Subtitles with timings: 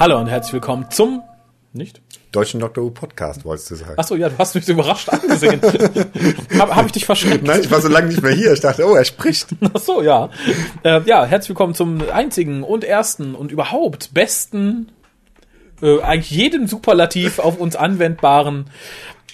[0.00, 1.22] Hallo und herzlich willkommen zum
[1.74, 2.00] nicht?
[2.32, 3.98] Deutschen Doctor Who Podcast, wolltest du sagen.
[3.98, 5.60] Achso, ja, du hast mich so überrascht angesehen.
[6.58, 7.46] Habe hab ich dich verschreckt?
[7.46, 8.54] Nein, ich war so lange nicht mehr hier.
[8.54, 9.48] Ich dachte, oh, er spricht.
[9.74, 10.30] Achso, ja.
[10.84, 14.90] Äh, ja, herzlich willkommen zum einzigen und ersten und überhaupt besten,
[15.82, 18.70] äh, eigentlich jeden Superlativ auf uns anwendbaren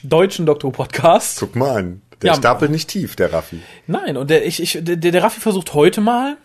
[0.02, 1.38] deutschen Doctor Who Podcast.
[1.38, 2.02] Guck mal an.
[2.22, 2.34] Der Ja.
[2.34, 3.60] Stapel nicht tief, der Raffi.
[3.86, 6.38] Nein, und der, ich, ich, der, der Raffi versucht heute mal,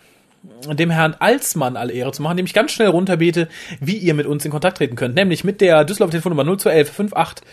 [0.44, 3.48] dem Herrn Alsmann alle Ehre zu machen, indem ich ganz schnell runterbete,
[3.80, 5.16] wie ihr mit uns in Kontakt treten könnt.
[5.16, 7.46] Nämlich mit der Düsseldorfer Telefonnummer 0 zu 11 58.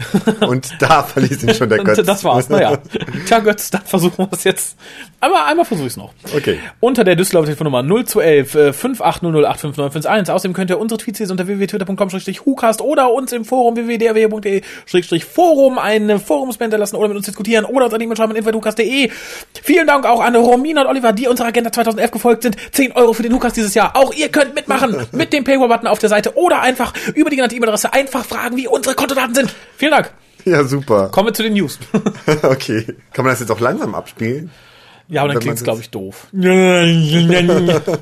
[0.40, 2.02] Und da verließ ihn schon der Götz.
[2.04, 2.78] Das war's, naja.
[3.26, 4.78] Tja, Götz, dann versuchen wir es jetzt.
[5.20, 6.12] Aber einmal versuche ich es noch.
[6.34, 6.58] Okay.
[6.80, 10.32] Unter der Düsseldorfer Telefonnummer 0 zu 11 äh, 5800855951.
[10.32, 16.72] Außerdem könnt ihr unsere Tweets lesen unter www.twitter.com-hucast oder uns im Forum www.drw.de-forum eine Forumsband
[16.72, 19.10] lassen oder mit uns diskutieren oder uns an E-Mail schreiben info.hucast.de.
[19.62, 22.56] Vielen Dank auch an Romina und Oliver, die unserer Agenda 2011 gefolgt sind.
[22.72, 23.94] 10 Euro für den Hucast dieses Jahr.
[23.94, 27.54] Auch ihr könnt mitmachen mit dem Paywall-Button auf der Seite oder einfach über die genannte
[27.54, 29.54] E-Mail-Adresse einfach fragen, wie unsere Kontodaten sind.
[29.76, 30.12] Vielen Dank.
[30.44, 31.08] Ja, super.
[31.10, 31.78] Kommen wir zu den News.
[32.42, 32.84] Okay.
[33.12, 34.50] Kann man das jetzt auch langsam abspielen?
[35.08, 36.28] Ja, aber dann klingt's, das- glaube ich, doof.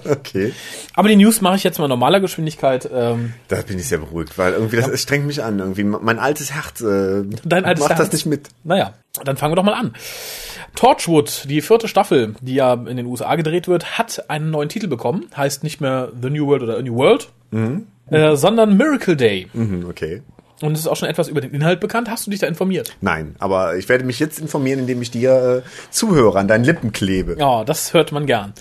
[0.09, 0.53] Okay.
[0.95, 2.89] Aber die News mache ich jetzt mal in normaler Geschwindigkeit.
[2.93, 5.59] Ähm, Da bin ich sehr beruhigt, weil irgendwie das, es strengt mich an.
[5.59, 8.01] Irgendwie mein altes Herz äh, Dein altes macht Herz.
[8.09, 8.49] das nicht mit.
[8.65, 9.95] naja, dann fangen wir doch mal an.
[10.77, 14.87] Torchwood, die vierte Staffel, die ja in den USA gedreht wird, hat einen neuen Titel
[14.87, 15.27] bekommen.
[15.37, 17.29] Heißt nicht mehr The New World oder A New World,
[18.11, 19.49] äh, sondern Miracle Day.
[19.53, 20.23] Mhm, okay.
[20.63, 22.11] Und es ist auch schon etwas über den Inhalt bekannt.
[22.11, 22.95] Hast du dich da informiert?
[23.01, 26.93] Nein, aber ich werde mich jetzt informieren, indem ich dir äh, zuhöre, an deinen Lippen
[26.93, 27.37] klebe.
[27.39, 28.53] Ja, das hört man gern.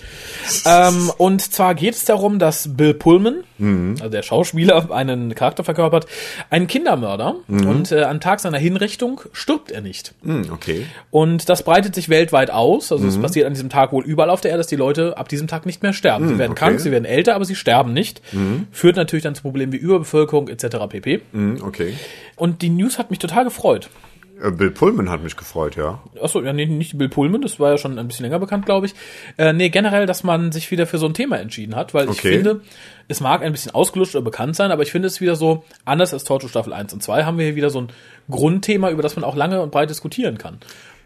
[0.64, 6.06] ähm, und zwar geht es darum, dass Bill Pullman, also der Schauspieler, einen Charakter verkörpert,
[6.50, 7.36] einen Kindermörder.
[7.48, 10.14] Und äh, am Tag seiner Hinrichtung stirbt er nicht.
[10.22, 10.86] Hm, okay.
[11.10, 12.90] Und das breitet sich weltweit aus.
[12.92, 15.28] Also es passiert an diesem Tag wohl überall auf der Erde, dass die Leute ab
[15.28, 16.28] diesem Tag nicht mehr sterben.
[16.28, 16.60] sie werden okay.
[16.60, 18.22] krank, sie werden älter, aber sie sterben nicht.
[18.72, 20.76] Führt natürlich dann zu Problemen wie Überbevölkerung etc.
[20.88, 21.20] pp.
[21.62, 21.94] Okay.
[22.36, 23.90] Und die News hat mich total gefreut.
[24.42, 26.00] Äh, Bill Pullman hat mich gefreut, ja.
[26.22, 28.86] Achso, ja, nee, nicht Bill Pullman, das war ja schon ein bisschen länger bekannt, glaube
[28.86, 28.94] ich.
[29.36, 32.18] Äh, nee, generell, dass man sich wieder für so ein Thema entschieden hat, weil ich
[32.18, 32.34] Okay.
[32.34, 32.60] finde,
[33.08, 36.12] es mag ein bisschen ausgelutscht oder bekannt sein, aber ich finde es wieder so, anders
[36.12, 37.88] als Torture Staffel 1 und 2, haben wir hier wieder so ein
[38.30, 40.58] Grundthema, über das man auch lange und breit diskutieren kann.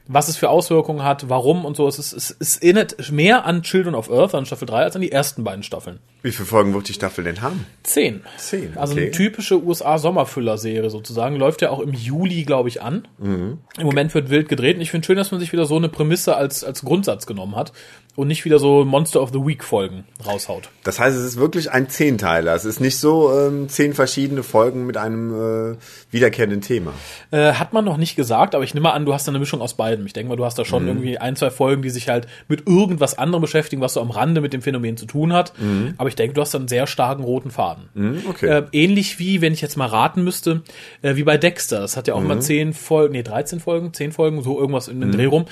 [0.07, 1.89] Was es für Auswirkungen hat, warum und so.
[1.89, 5.03] Es, ist, es, es erinnert mehr an Children of Earth, an Staffel 3, als an
[5.03, 5.99] die ersten beiden Staffeln.
[6.23, 7.67] Wie viele Folgen wird die Staffel denn haben?
[7.83, 8.23] Zehn.
[8.37, 9.03] Zehn, Also okay.
[9.03, 11.37] eine typische USA-Sommerfüller-Serie sozusagen.
[11.37, 13.09] Läuft ja auch im Juli, glaube ich, an.
[13.19, 13.59] Mhm.
[13.79, 14.77] Im Moment wird wild gedreht.
[14.77, 17.57] Und ich finde schön, dass man sich wieder so eine Prämisse als, als Grundsatz genommen
[17.57, 17.73] hat
[18.17, 20.69] und nicht wieder so Monster of the Week-Folgen raushaut.
[20.85, 22.55] Das heißt, es ist wirklich ein Zehnteiler.
[22.55, 25.77] Es ist nicht so ähm, zehn verschiedene Folgen mit einem äh,
[26.11, 26.93] wiederkehrenden Thema.
[27.31, 29.61] Äh, hat man noch nicht gesagt, aber ich nehme an, du hast da eine Mischung
[29.61, 30.07] aus beidem.
[30.07, 30.67] Ich denke mal, du hast da Mhm.
[30.67, 34.11] schon irgendwie ein, zwei Folgen, die sich halt mit irgendwas anderem beschäftigen, was so am
[34.11, 35.53] Rande mit dem Phänomen zu tun hat.
[35.99, 37.89] Aber ich denke, du hast da einen sehr starken roten Faden.
[37.95, 38.47] Mhm, okay.
[38.47, 40.63] Äh, ähnlich wie, wenn ich jetzt mal raten müsste,
[41.03, 41.81] äh, wie bei Dexter.
[41.81, 42.29] Das hat ja auch Mhm.
[42.29, 45.47] mal zehn Folgen, nee, 13 Folgen, zehn Folgen, so irgendwas in den Dreh rum.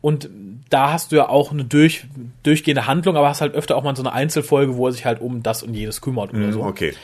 [0.00, 0.28] Und
[0.70, 2.04] da hast du ja auch eine durch,
[2.42, 5.20] durchgehende Handlung, aber hast halt öfter auch mal so eine Einzelfolge, wo er sich halt
[5.20, 6.62] um das und jedes kümmert oder so.
[6.62, 6.94] Mhm, Okay.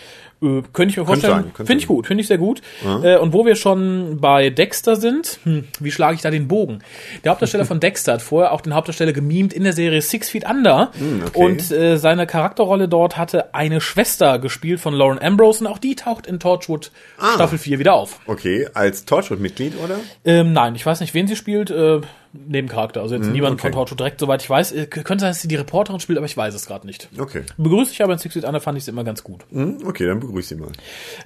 [0.42, 1.52] Äh, könnte ich mir vorstellen.
[1.54, 2.60] Finde ich gut, finde ich sehr gut.
[3.04, 6.80] Äh, und wo wir schon bei Dexter sind, hm, wie schlage ich da den Bogen?
[7.22, 10.44] Der Hauptdarsteller von Dexter hat vorher auch den Hauptdarsteller gemimt in der Serie Six Feet
[10.50, 10.90] Under.
[10.98, 11.38] Hm, okay.
[11.44, 15.94] Und äh, seine Charakterrolle dort hatte eine Schwester gespielt von Lauren Ambrose und auch die
[15.94, 17.34] taucht in Torchwood Ah.
[17.36, 18.18] Staffel 4 wieder auf.
[18.26, 19.96] Okay, als Torchwood-Mitglied, oder?
[20.24, 21.70] Ähm, nein, ich weiß nicht, wen sie spielt.
[21.70, 22.00] Äh,
[22.48, 23.62] Nebencharakter, also jetzt niemand Hm, okay.
[23.62, 24.72] von Torchwood direkt, soweit ich weiß.
[24.72, 27.08] Äh, könnte sein, dass sie die Reporterin spielt, aber ich weiß es gerade nicht.
[27.18, 27.42] Okay.
[27.56, 29.42] Begrüße ich aber in Six Feet Under, fand ich es immer ganz gut.
[29.52, 30.70] Hm, okay, dann begrüße sie mal.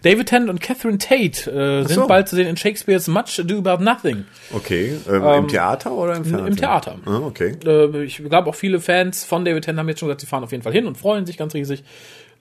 [0.02, 2.06] David Tennant und Catherine Tate äh, sind so.
[2.06, 4.26] bald zu sehen in Shakespeares Much Ado About Nothing.
[4.52, 6.46] Okay, ähm, im Theater oder im Fernsehen?
[6.48, 6.96] Im Theater.
[7.06, 7.56] Ah, okay.
[7.64, 10.44] Äh, ich glaube auch viele Fans von David Tennant haben jetzt schon gesagt, sie fahren
[10.44, 11.84] auf jeden Fall hin und freuen sich ganz riesig.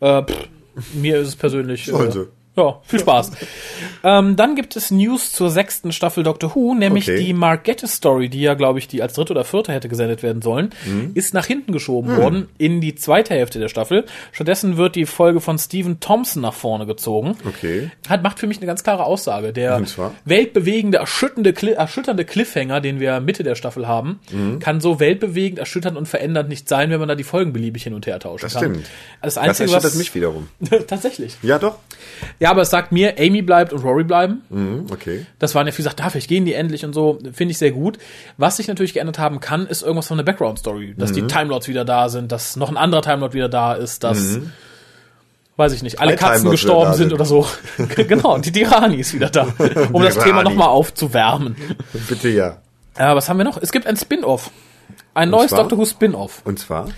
[0.02, 0.48] Äh, pff,
[0.94, 1.86] mir ist es persönlich.
[1.86, 2.28] Sollen Äh, sie.
[2.58, 3.32] Ja, viel Spaß.
[4.04, 7.24] ähm, dann gibt es News zur sechsten Staffel Doctor Who, nämlich Okay.
[7.24, 10.24] die Mark Gettis Story, die ja, glaube ich, die als dritte oder vierte hätte gesendet
[10.24, 11.12] werden sollen, Mhm.
[11.14, 14.06] ist nach hinten geschoben worden in die zweite Hälfte der Staffel.
[14.32, 17.38] Stattdessen wird die Folge von Stephen Thompson nach vorne gezogen.
[17.48, 17.92] Okay.
[18.10, 19.54] Hat, macht für mich eine ganz klare Aussage.
[19.54, 19.82] Der
[20.26, 24.60] weltbewegende, erschütternde, erschütternde Cliffhanger, den wir Mitte der Staffel haben, Mhm.
[24.60, 27.94] kann so weltbewegend, erschütternd und verändernd nicht sein, wenn man da die Folgen beliebig hin
[27.94, 28.64] und her tauschen Das kann.
[28.64, 28.86] stimmt.
[29.22, 29.98] Das Das Einzige, erschüttert was...
[30.00, 30.48] mich wiederum.
[30.88, 31.36] Tatsächlich.
[31.42, 31.76] Ja, doch.
[32.40, 34.42] Ja, aber es sagt mir, Amy bleibt und Rory bleiben.
[34.50, 35.26] Hm, okay.
[35.40, 37.20] Das waren ja viele gesagt, da vielleicht gehen die endlich und so.
[37.34, 37.98] Finde ich sehr gut.
[38.38, 40.96] Was sich natürlich geändert haben kann, ist irgendwas von der Background-Story.
[40.98, 41.16] Dass Mhm.
[41.16, 44.40] die Timelords wieder da sind, dass noch ein anderer Timelord wieder da ist, dass,
[45.58, 47.14] weiß ich nicht, alle Drei Katzen Time gestorben sind sind.
[47.14, 47.48] oder so.
[47.96, 49.48] genau, die Tirani ist wieder da.
[49.92, 50.18] Um das.
[50.18, 51.56] Thema nochmal aufzuwärmen.
[52.10, 52.58] Bitte ja.
[52.96, 53.58] Äh, was haben wir noch?
[53.62, 54.52] Es gibt ein Spin-off.
[55.14, 55.60] Ein Und neues zwar?
[55.62, 56.42] Doctor Who Spin-off.
[56.46, 56.90] Und zwar?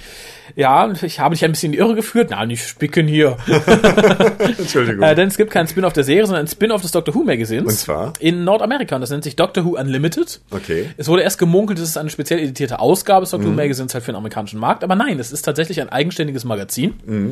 [0.60, 2.28] Ja, ich habe dich ein bisschen in die Irre geführt.
[2.32, 3.38] Na, nicht spicken hier.
[4.58, 5.02] Entschuldigung.
[5.02, 7.64] Äh, denn es gibt kein Spin-off der Serie, sondern ein Spin-off des Doctor Who Magazins.
[7.66, 8.12] Und zwar?
[8.20, 8.96] In Nordamerika.
[8.96, 10.42] Und das nennt sich Doctor Who Unlimited.
[10.52, 10.90] Okay.
[10.98, 13.54] Es wurde erst gemunkelt, es ist eine speziell editierte Ausgabe des Doctor Mhm.
[13.54, 14.84] Who Magazins halt für den amerikanischen Markt.
[14.84, 16.96] Aber nein, es ist tatsächlich ein eigenständiges Magazin.
[17.06, 17.32] Mhm.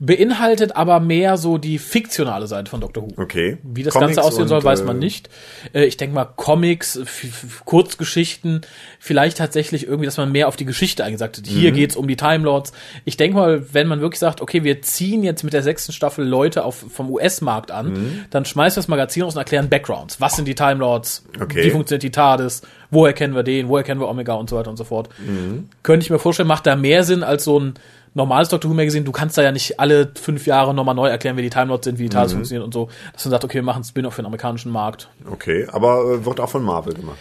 [0.00, 3.08] Beinhaltet aber mehr so die fiktionale Seite von Doctor Who.
[3.16, 3.58] Okay.
[3.64, 5.28] Wie das Comics Ganze aussehen soll, und, weiß äh, man nicht.
[5.72, 7.00] Äh, Ich denke mal Comics,
[7.64, 8.60] Kurzgeschichten,
[9.00, 11.46] vielleicht tatsächlich irgendwie, dass man mehr auf die Geschichte eingesagt hat.
[11.48, 12.72] Hier geht's um die Time Lords.
[13.04, 16.24] Ich denke mal, wenn man wirklich sagt, okay, wir ziehen jetzt mit der sechsten Staffel
[16.24, 20.20] Leute auf, vom US-Markt an, dann schmeißt das Magazin raus und erklären Backgrounds.
[20.20, 21.24] Was sind die Time Lords?
[21.40, 21.64] Okay.
[21.64, 22.62] Wie funktioniert die TARDIS?
[22.92, 23.68] Woher kennen wir den?
[23.68, 25.08] Woher kennen wir Omega und so weiter und so fort?
[25.82, 27.74] Könnte ich mir vorstellen, macht da mehr Sinn als so ein
[28.18, 29.04] normales Doctor Who Magazin.
[29.06, 31.86] Du kannst da ja nicht alle fünf Jahre nochmal neu erklären, wer die Time Lords
[31.86, 32.88] sind, wie die TARDIS funktioniert und so.
[33.14, 35.08] Dass man sagt, okay, wir machen Spin-off für den amerikanischen Markt.
[35.30, 37.16] Okay, aber äh, wird auch von Marvel gemacht.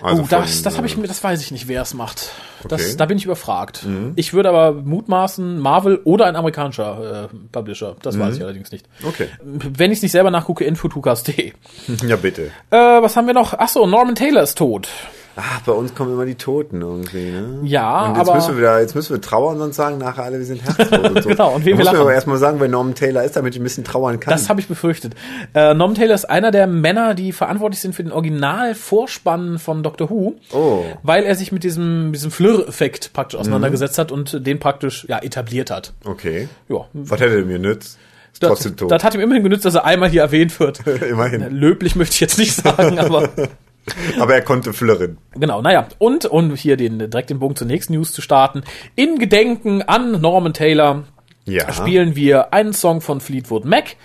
[0.00, 1.94] Also oh, das, von, das habe ich äh, mir, das weiß ich nicht, wer es
[1.94, 2.30] macht.
[2.68, 2.92] Das, Okay.
[2.92, 2.96] Mhm.
[2.96, 3.86] Da bin ich überfragt.
[4.16, 7.94] Ich würde aber mutmaßen, Marvel oder ein amerikanischer äh, Publisher.
[8.02, 8.20] Das Mhm.
[8.20, 8.86] weiß ich allerdings nicht.
[9.06, 9.28] Okay.
[9.44, 11.52] Wenn ich es nicht selber nachgucke, info2cast.de.
[12.08, 12.50] Ja, bitte.
[12.70, 13.54] Äh, was haben wir noch?
[13.56, 14.88] Ach so, Norman Taylor ist tot.
[15.34, 17.60] Ah, bei uns kommen immer die Toten irgendwie, ne?
[17.64, 20.24] Ja, und jetzt aber- müssen wir wieder, jetzt müssen wir trauern und sonst sagen nachher
[20.24, 21.28] alle, wir sind herztot und so.
[21.30, 21.98] Genau, und Da wir lachen.
[21.98, 24.30] aber erstmal sagen, wer Norman Taylor ist, damit ich ein bisschen trauern kann.
[24.32, 25.14] Das habe ich befürchtet.
[25.54, 30.10] Äh, Norman Taylor ist einer der Männer, die verantwortlich sind für den Original-Vorspann von Doctor
[30.10, 30.34] Who.
[30.52, 30.84] Oh.
[31.02, 35.70] Weil er sich mit diesem, diesem Fleur-Effekt praktisch auseinandergesetzt hat und den praktisch ja, etabliert
[35.70, 35.92] hat.
[36.04, 36.48] okay.
[36.68, 36.86] Ja.
[36.92, 37.98] Was hätte er mir nützt?
[38.32, 38.90] Ist Das, trotzdem tot.
[38.90, 40.86] das hat ihm immerhin genützt, dass er einmal hier erwähnt wird.
[41.08, 41.50] Immerhin.
[41.50, 43.28] Löblich möchte ich jetzt nicht sagen, aber
[44.20, 45.18] Aber er konnte flirren.
[45.34, 45.88] genau, naja.
[45.98, 48.62] Und, um hier den, direkt den Bogen zur nächsten News zu starten,
[48.94, 51.04] in Gedenken an Norman Taylor
[51.44, 51.72] Ja.
[51.72, 53.96] spielen wir einen Song von Fleetwood Mac,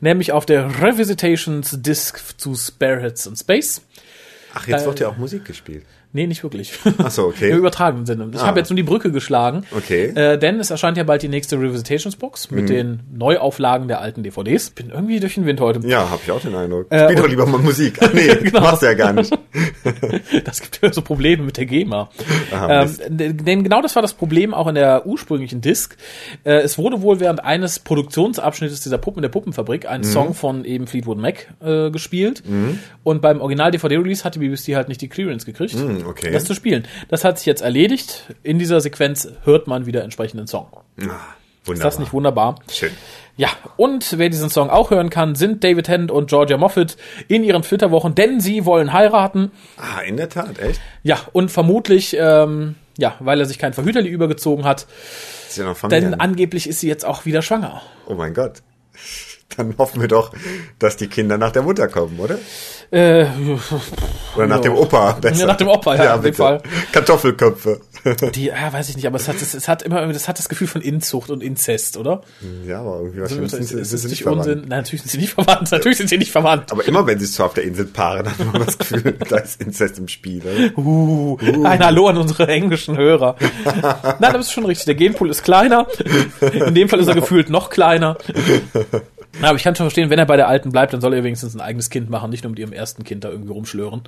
[0.00, 3.82] nämlich auf der Revisitations Disc zu Spareheads in Space.
[4.54, 5.84] Ach, jetzt äh, wird ja auch Musik gespielt.
[6.16, 6.72] Nee, nicht wirklich.
[6.98, 7.50] Ach so, okay.
[7.52, 8.30] Im übertragenen Sinne.
[8.32, 8.46] Ich Ah.
[8.46, 9.64] habe jetzt nur die Brücke geschlagen.
[9.76, 10.08] Okay.
[10.12, 10.16] Mhm.
[10.16, 14.22] Äh, denn es erscheint ja bald die nächste Revisitations Box mit den Neuauflagen der alten
[14.22, 14.70] DVDs.
[14.70, 15.86] Bin irgendwie durch den Wind heute.
[15.86, 16.86] Ja, habe ich auch den Eindruck.
[16.90, 17.98] Äh, Spiel doch lieber mal Musik.
[18.00, 18.60] Ach nee, Genau.
[18.62, 19.30] machst du ja gar nicht.
[20.44, 22.10] Das gibt ja so Probleme mit der GEMA.
[22.52, 25.96] Aha, ähm, denn genau das war das Problem auch in der ursprünglichen Disc.
[26.44, 29.90] Äh, es wurde wohl während eines Produktionsabschnittes dieser Puppen der Puppenfabrik Mhm.
[29.90, 32.42] ein Song von eben Fleetwood Mac äh, gespielt.
[33.02, 36.30] Und beim Original-DVD-Release hatte BBC halt nicht die Clearance gekriegt, Hm, okay.
[36.32, 36.86] das zu spielen.
[37.08, 38.34] Das hat sich jetzt erledigt.
[38.42, 40.66] In dieser Sequenz hört man wieder entsprechenden Song.
[40.72, 41.90] Ah, Ist wunderbar.
[41.90, 42.54] das nicht wunderbar?
[42.70, 42.90] Schön.
[43.38, 46.96] Ja, und wer diesen Song auch hören kann, sind David Tennant und Georgia Moffat
[47.28, 49.50] in ihren Flitterwochen, denn sie wollen heiraten.
[49.76, 50.80] Ah, in der Tat, echt?
[51.02, 54.86] Ja, und vermutlich, ähm, ja, weil er sich kein Verhüterli übergezogen hat,
[55.48, 56.00] Ist ja noch Familie.
[56.12, 57.82] denn angeblich ist sie jetzt auch wieder schwanger.
[58.06, 58.62] oh mein Gott.
[59.56, 60.32] Dann hoffen wir doch,
[60.78, 62.36] dass die Kinder nach der Mutter kommen, oder?
[62.90, 63.26] Äh,
[64.36, 64.62] Oder nach Ja.
[64.62, 65.12] dem Opa.
[65.12, 65.40] Besser.
[65.40, 66.34] Ja, nach dem Opa, ja, in dem.
[66.34, 66.60] Fall.
[66.92, 67.80] Kartoffelköpfe.
[68.34, 70.48] die, ja, weiß ich nicht, aber es hat, es, es hat immer, das hat das
[70.48, 72.22] Gefühl von Inzucht und Inzest, oder?
[72.66, 74.46] ja, aber irgendwie Also, sind, sind ist sie nicht verwandt.
[74.46, 74.58] Unsinn?
[74.68, 75.70] Nein, natürlich sind sie nicht verwandt.
[75.72, 76.70] Natürlich sind sie nicht verwandt.
[76.72, 79.60] Aber immer wenn sie zwar auf der Insel paaren, hat man das Gefühl, da ist
[79.60, 80.42] Inzest im Spiel.
[80.42, 80.78] Oder?
[80.78, 83.36] Uh, ein Hallo an unsere englischen Hörer.
[84.20, 84.86] Nein, das ist schon richtig.
[84.86, 85.86] Der Genpool ist kleiner.
[86.66, 88.16] In dem Fall ist er gefühlt noch kleiner.
[89.42, 91.24] Ja, Aber ich kann schon verstehen, wenn er bei der Alten bleibt, dann soll er
[91.24, 94.02] wenigstens ein eigenes Kind machen, nicht nur mit ihrem ersten Kind da irgendwie rumschlören.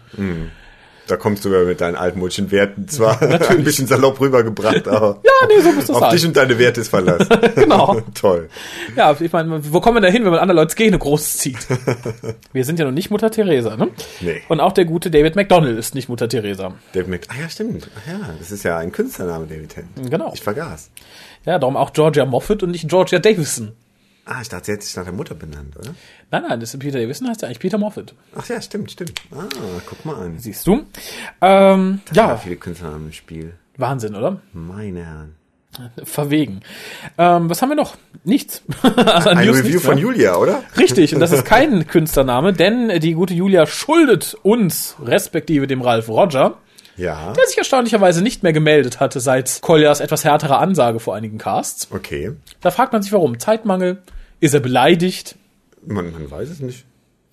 [1.06, 3.20] Da kommst du ja mit deinen altmodischen Werten zwar
[3.50, 6.11] ein bisschen salopp rübergebracht, aber Ja, nee, so muss das auf sein.
[6.11, 7.26] dich und deine Werte ist Verlass.
[7.54, 8.00] Genau.
[8.14, 8.49] Toll.
[8.94, 11.56] Ja, ich meine, wo kommen wir da hin, wenn man andere Leute Gene großzieht?
[12.52, 13.88] Wir sind ja noch nicht Mutter Teresa, ne?
[14.20, 14.42] Nee.
[14.49, 16.75] Und auch der gute David McDonald ist nicht Mutter Teresa.
[16.92, 17.26] David Mc...
[17.28, 17.88] Ah ja, stimmt.
[18.04, 20.11] Ach ja, das ist ja ein Künstlername, David Tennant.
[20.11, 20.32] Genau.
[20.35, 20.90] Ich vergaß.
[21.47, 23.73] Ja, darum auch Georgia Moffat und nicht Georgia Davison.
[24.30, 25.94] Ah, ich dachte, sie hätte sich nach der Mutter benannt, oder?
[26.30, 28.14] Nein, nein, das ist Peter Davison heißt ja eigentlich Peter Moffat.
[28.37, 29.23] Ach ja, stimmt, stimmt.
[29.35, 29.44] Ah,
[29.87, 30.38] guck mal an.
[30.38, 30.85] Siehst du?
[31.40, 33.54] Ähm, Ja, ja, viele Künstlernamen im Spiel.
[33.78, 34.40] Wahnsinn, oder?
[34.52, 35.35] Meine Herren.
[36.02, 36.61] Verwegen.
[37.18, 37.97] Ähm, was haben wir noch?
[38.25, 38.62] Nichts.
[38.82, 40.00] also Ein News Review nichts, von ne?
[40.00, 40.62] Julia, oder?
[40.76, 46.08] Richtig, und das ist kein Künstlername, denn die gute Julia schuldet uns, respektive dem Ralf
[46.08, 46.58] Roger,
[46.97, 47.32] Ja.
[47.32, 51.88] der sich erstaunlicherweise nicht mehr gemeldet hatte seit Koljas etwas härterer Ansage vor einigen Casts.
[51.92, 52.32] Okay.
[52.61, 53.38] Da fragt man sich warum.
[53.38, 54.02] Zeitmangel?
[54.40, 55.37] Ist er beleidigt?
[55.87, 56.85] Man, man weiß es nicht.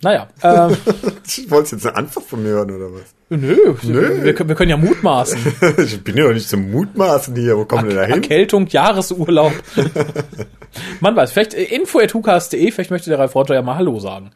[0.02, 0.76] Naja, ähm,
[1.26, 3.14] Ich wollte jetzt eine Antwort von mir hören, oder was?
[3.30, 5.38] nö, Wir, können, wir können ja mutmaßen.
[5.78, 7.56] Ich bin ja doch nicht zum Mutmaßen hier.
[7.56, 8.14] Wo kommen wir da hin?
[8.16, 9.52] Erkältung, Jahresurlaub.
[11.00, 14.30] Man weiß, vielleicht äh, info.hukas.de, vielleicht möchte der Ralf Roger ja mal Hallo sagen.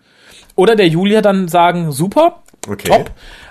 [0.56, 2.88] Oder der Julia dann sagen, super, Okay.
[2.88, 3.10] top,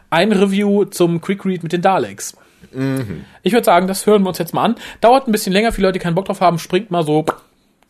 [0.09, 2.35] ein Review zum Quick Read mit den Daleks.
[2.71, 3.25] Mhm.
[3.43, 4.75] Ich würde sagen, das hören wir uns jetzt mal an.
[5.01, 7.25] Dauert ein bisschen länger, viele Leute, die keinen Bock drauf haben, springt mal so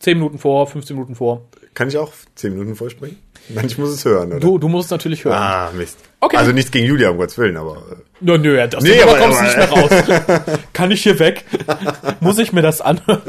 [0.00, 1.46] 10 Minuten vor, 15 Minuten vor.
[1.74, 3.16] Kann ich auch zehn Minuten vorspringen?
[3.48, 4.40] Nein, ich muss es hören, oder?
[4.40, 5.36] Du, du musst es natürlich hören.
[5.36, 5.98] Ah, Mist.
[6.20, 6.36] Okay.
[6.36, 7.76] Also nichts gegen Julia, um Gottes Willen, aber.
[7.76, 10.58] äh, Nö, nö, ja, das Nee, aber, aber- kommst du nicht mehr raus.
[10.72, 11.44] Kann ich hier weg?
[12.20, 13.20] Muss ich mir das anhören?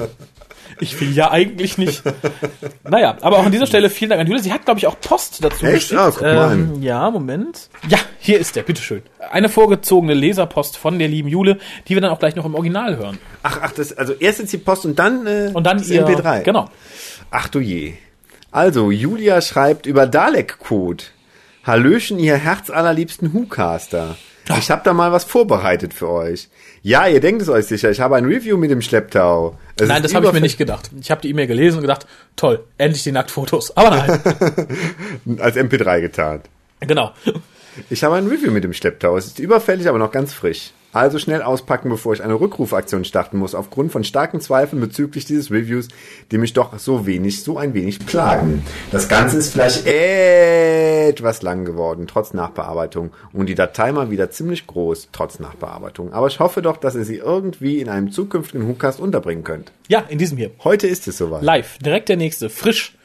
[0.82, 2.02] Ich will ja eigentlich nicht.
[2.84, 4.42] Naja, aber auch an dieser Stelle vielen Dank an Julia.
[4.42, 5.90] Sie hat, glaube ich, auch Post dazu Echt?
[5.90, 6.02] geschickt.
[6.02, 7.70] Ah, guck mal ähm, ja, Moment.
[7.88, 9.04] Ja, hier ist der, bitteschön.
[9.32, 12.98] Eine vorgezogene Leserpost von der lieben Jule, die wir dann auch gleich noch im Original
[12.98, 13.20] hören.
[13.44, 16.06] Ach, ach, das, also erst jetzt die Post und dann, äh, Und dann das ihr,
[16.06, 16.42] MP3.
[16.42, 16.68] Genau.
[17.30, 17.94] Ach du je.
[18.50, 21.04] Also, Julia schreibt über Dalek-Code.
[21.64, 24.18] Hallöchen, ihr herzallerliebsten Hucaster.
[24.58, 26.50] Ich habe da mal was vorbereitet für euch.
[26.82, 29.58] Ja, ihr denkt es euch sicher, ich habe ein Review mit dem Schlepptau.
[29.82, 30.92] Es Nein, das habe ich mir nicht gedacht.
[31.02, 33.76] Ich habe die E-Mail gelesen und gedacht, toll, endlich die Nacktfotos.
[33.76, 36.42] Aber nein, Als MP3 getan.
[36.82, 37.14] genau.
[37.90, 39.18] Ich habe ein Review mit dem Schlepptau.
[39.18, 40.72] Es ist überfällig, aber noch ganz frisch.
[40.94, 45.50] Also schnell auspacken, bevor ich eine Rückrufaktion starten muss, aufgrund von starken Zweifeln bezüglich dieses
[45.50, 45.88] Reviews,
[46.32, 48.64] die mich doch so wenig, so ein wenig plagen.
[48.92, 53.12] Das Ganze ist vielleicht etwas lang geworden, trotz Nachbearbeitung.
[53.32, 56.12] Und die Datei mal wieder ziemlich groß, trotz Nachbearbeitung.
[56.12, 59.72] Aber ich hoffe doch, dass ihr sie irgendwie in einem zukünftigen Hookcast unterbringen könnt.
[59.88, 60.52] Ja, in diesem hier.
[60.64, 61.44] Heute ist es soweit.
[61.44, 62.98] Live, direkt der nächste, frisch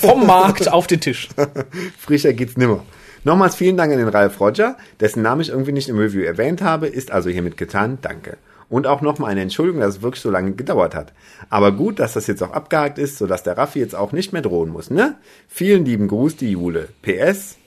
[0.00, 1.28] vom Markt auf den Tisch.
[1.98, 2.84] Frischer geht's nimmer.
[3.28, 6.62] Nochmals vielen Dank an den Ralf Roger, dessen Namen ich irgendwie nicht im Review erwähnt
[6.62, 7.98] habe, ist also hiermit getan.
[8.00, 8.38] Danke.
[8.70, 11.12] Und auch nochmal eine Entschuldigung, dass es wirklich so lange gedauert hat.
[11.50, 14.40] Aber gut, dass das jetzt auch abgehakt ist, sodass der Raffi jetzt auch nicht mehr
[14.40, 15.16] drohen muss, ne?
[15.46, 16.88] Vielen lieben Gruß, die Jule.
[17.02, 17.58] PS,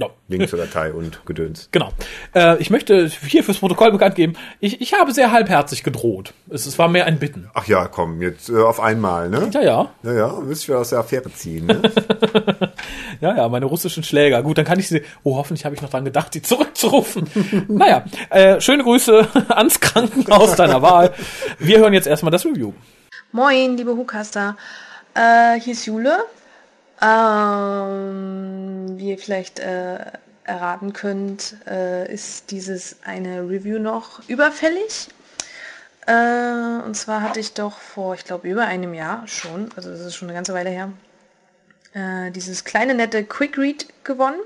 [0.00, 0.14] ja.
[0.28, 1.68] Link zur Datei und Gedöns.
[1.72, 1.90] Genau.
[2.34, 6.32] Äh, ich möchte hier fürs Protokoll bekannt geben, ich, ich habe sehr halbherzig gedroht.
[6.48, 7.50] Es, es war mehr ein Bitten.
[7.54, 9.50] Ach ja, komm, jetzt äh, auf einmal, ne?
[9.52, 9.90] Ja, ja.
[10.02, 11.82] Naja, müsst ihr aus der Affäre ziehen, ne?
[13.20, 14.42] Ja, ja, meine russischen Schläger.
[14.42, 15.02] Gut, dann kann ich sie.
[15.22, 17.28] Oh, hoffentlich habe ich noch dran gedacht, die zurückzurufen.
[17.68, 21.12] naja, äh, schöne Grüße ans Krankenhaus deiner Wahl.
[21.58, 22.72] Wir hören jetzt erstmal das Review.
[23.32, 24.56] Moin, liebe Hucaster.
[25.14, 26.24] Äh, hier ist Jule.
[27.02, 29.98] Ähm, wie ihr vielleicht äh,
[30.44, 35.08] erraten könnt, äh, ist dieses eine Review noch überfällig.
[36.06, 40.00] Äh, und zwar hatte ich doch vor, ich glaube, über einem Jahr schon, also das
[40.00, 40.92] ist schon eine ganze Weile her,
[41.94, 44.40] äh, dieses kleine nette Quick Read gewonnen.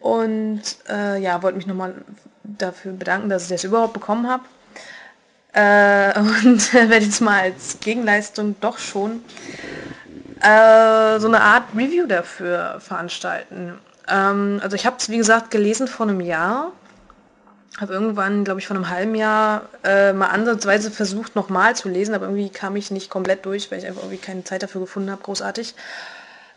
[0.00, 1.94] Und äh, ja, wollte mich nochmal
[2.42, 4.44] dafür bedanken, dass ich das überhaupt bekommen habe.
[5.52, 9.22] Äh, und werde jetzt mal als Gegenleistung doch schon
[10.42, 13.78] äh, so eine Art Review dafür veranstalten.
[14.08, 16.72] Ähm, also ich habe es, wie gesagt, gelesen vor einem Jahr.
[17.78, 22.14] Habe irgendwann, glaube ich, vor einem halben Jahr äh, mal ansatzweise versucht, nochmal zu lesen,
[22.14, 25.10] aber irgendwie kam ich nicht komplett durch, weil ich einfach irgendwie keine Zeit dafür gefunden
[25.10, 25.74] habe, großartig.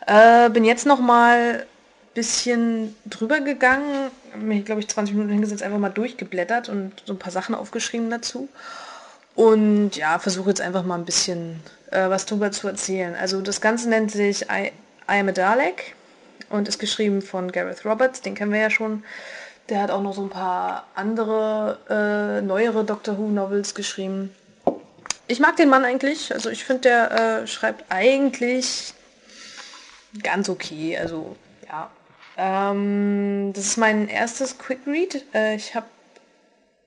[0.08, 1.66] Äh, bin jetzt nochmal
[2.16, 7.20] bisschen drüber gegangen, mir, glaube ich, 20 Minuten hingesetzt, einfach mal durchgeblättert und so ein
[7.20, 8.50] paar Sachen aufgeschrieben dazu.
[9.36, 11.60] Und ja, versuche jetzt einfach mal ein bisschen
[11.96, 13.16] äh, was drüber zu erzählen.
[13.16, 14.72] Also das Ganze nennt sich I,
[15.10, 15.96] I Am a Dalek
[16.50, 19.04] und ist geschrieben von Gareth Roberts, den kennen wir ja schon.
[19.70, 24.36] Der hat auch noch so ein paar andere, äh, neuere Doctor Who Novels geschrieben.
[25.28, 28.94] Ich mag den Mann eigentlich, also ich finde, der äh, schreibt eigentlich
[30.22, 31.36] ganz okay, also
[31.68, 31.90] ja.
[32.38, 35.26] Ähm, das ist mein erstes Quick Read.
[35.34, 35.88] Äh, ich habe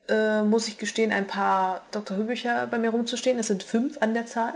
[0.08, 2.18] äh, muss ich gestehen, ein paar Dr.
[2.18, 3.38] Who-Bücher bei mir rumzustehen.
[3.38, 4.54] Es sind fünf an der Zahl.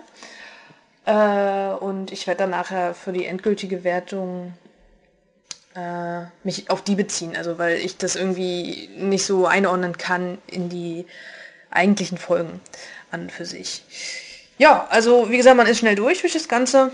[1.04, 4.54] Äh, und ich werde dann nachher für die endgültige Wertung
[5.74, 7.36] äh, mich auf die beziehen.
[7.36, 11.06] Also weil ich das irgendwie nicht so einordnen kann in die
[11.70, 12.60] eigentlichen Folgen
[13.10, 13.84] an und für sich.
[14.58, 16.92] Ja, also wie gesagt, man ist schnell durch durch das Ganze.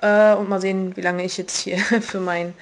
[0.00, 2.54] Äh, und mal sehen, wie lange ich jetzt hier für mein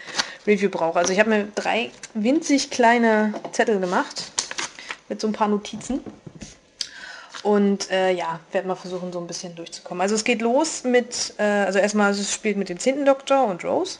[0.47, 0.99] Review brauche.
[0.99, 4.31] Also ich habe mir drei winzig kleine Zettel gemacht
[5.09, 6.00] mit so ein paar Notizen.
[7.43, 10.03] Und äh, ja, werde mal versuchen, so ein bisschen durchzukommen.
[10.03, 13.07] Also es geht los mit, äh, also erstmal, es spielt mit dem 10.
[13.07, 13.99] Doktor und Rose.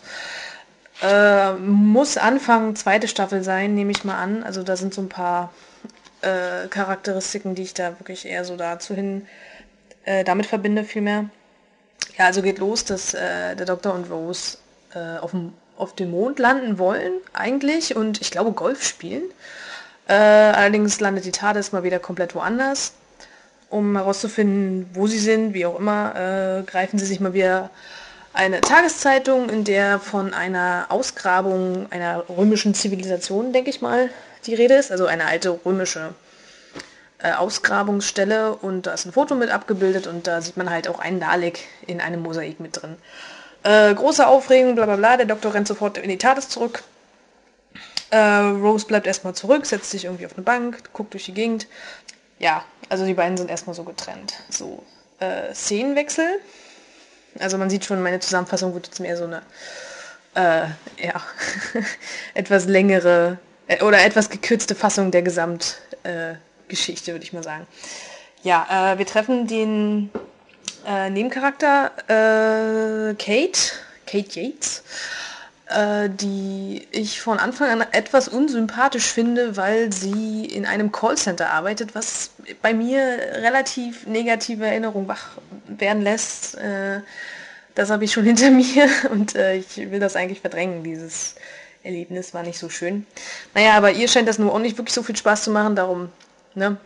[1.03, 4.43] Äh, muss Anfang zweite Staffel sein, nehme ich mal an.
[4.43, 5.53] Also da sind so ein paar
[6.21, 9.27] äh, Charakteristiken, die ich da wirklich eher so dazu hin
[10.05, 11.31] äh, damit verbinde, vielmehr.
[12.19, 14.59] Ja, also geht los, dass äh, der Doktor und Rose
[15.21, 19.23] auf, dem, auf dem Mond landen wollen, eigentlich, und ich glaube Golf spielen.
[20.09, 22.95] Allerdings landet die TARDIS mal wieder komplett woanders.
[23.71, 27.71] Um herauszufinden, wo sie sind, wie auch immer, äh, greifen sie sich mal wieder
[28.33, 34.11] eine Tageszeitung, in der von einer Ausgrabung einer römischen Zivilisation, denke ich mal,
[34.47, 34.91] die Rede ist.
[34.91, 36.15] Also eine alte römische
[37.19, 40.99] äh, Ausgrabungsstelle und da ist ein Foto mit abgebildet und da sieht man halt auch
[40.99, 42.97] einen Dalek in einem Mosaik mit drin.
[43.63, 46.83] Äh, große Aufregung, bla bla bla, der Doktor rennt sofort in die TARDIS zurück.
[48.11, 51.67] Äh, Rose bleibt erstmal zurück, setzt sich irgendwie auf eine Bank, guckt durch die Gegend.
[52.39, 54.35] Ja, also die beiden sind erstmal so getrennt.
[54.51, 54.83] So,
[55.21, 56.41] äh, Szenenwechsel.
[57.39, 59.43] Also man sieht schon, meine Zusammenfassung wird jetzt mehr so eine
[60.35, 60.67] äh,
[61.05, 61.23] ja,
[62.35, 67.67] etwas längere äh, oder etwas gekürzte Fassung der Gesamtgeschichte, äh, würde ich mal sagen.
[68.43, 70.11] Ja, äh, wir treffen den
[70.87, 71.93] äh, Nebencharakter
[73.19, 73.73] Kate,
[74.07, 74.83] Kate Yates,
[76.09, 82.31] die ich von Anfang an etwas unsympathisch finde, weil sie in einem Callcenter arbeitet, was
[82.61, 83.01] bei mir
[83.35, 86.57] relativ negative Erinnerungen wach werden lässt.
[86.57, 87.01] Äh,
[87.75, 91.37] das habe ich schon hinter mir und äh, ich will das eigentlich verdrängen, dieses
[91.83, 93.07] Erlebnis war nicht so schön.
[93.55, 96.11] Naja, aber ihr scheint das nur auch nicht wirklich so viel Spaß zu machen, darum,
[96.55, 96.77] ne,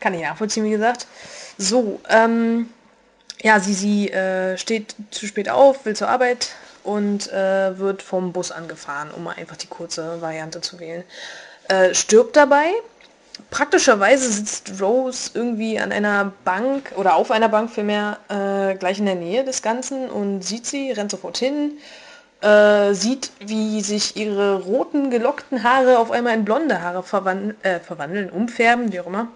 [0.00, 1.06] kann ich nachvollziehen, wie gesagt.
[1.56, 2.68] So, ähm,
[3.42, 6.50] ja, sie, sie äh, steht zu spät auf, will zur Arbeit
[6.86, 11.04] und äh, wird vom Bus angefahren, um einfach die kurze Variante zu wählen.
[11.68, 12.70] Äh, stirbt dabei.
[13.50, 19.06] Praktischerweise sitzt Rose irgendwie an einer Bank oder auf einer Bank vielmehr äh, gleich in
[19.06, 21.72] der Nähe des Ganzen und sieht sie, rennt sofort hin,
[22.40, 27.80] äh, sieht, wie sich ihre roten gelockten Haare auf einmal in blonde Haare verwandeln, äh,
[27.80, 29.28] verwandeln umfärben, wie auch immer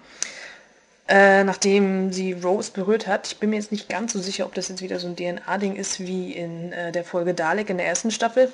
[1.07, 3.27] äh, nachdem sie Rose berührt hat.
[3.27, 5.75] Ich bin mir jetzt nicht ganz so sicher, ob das jetzt wieder so ein DNA-Ding
[5.75, 8.51] ist wie in äh, der Folge Dalek in der ersten Staffel.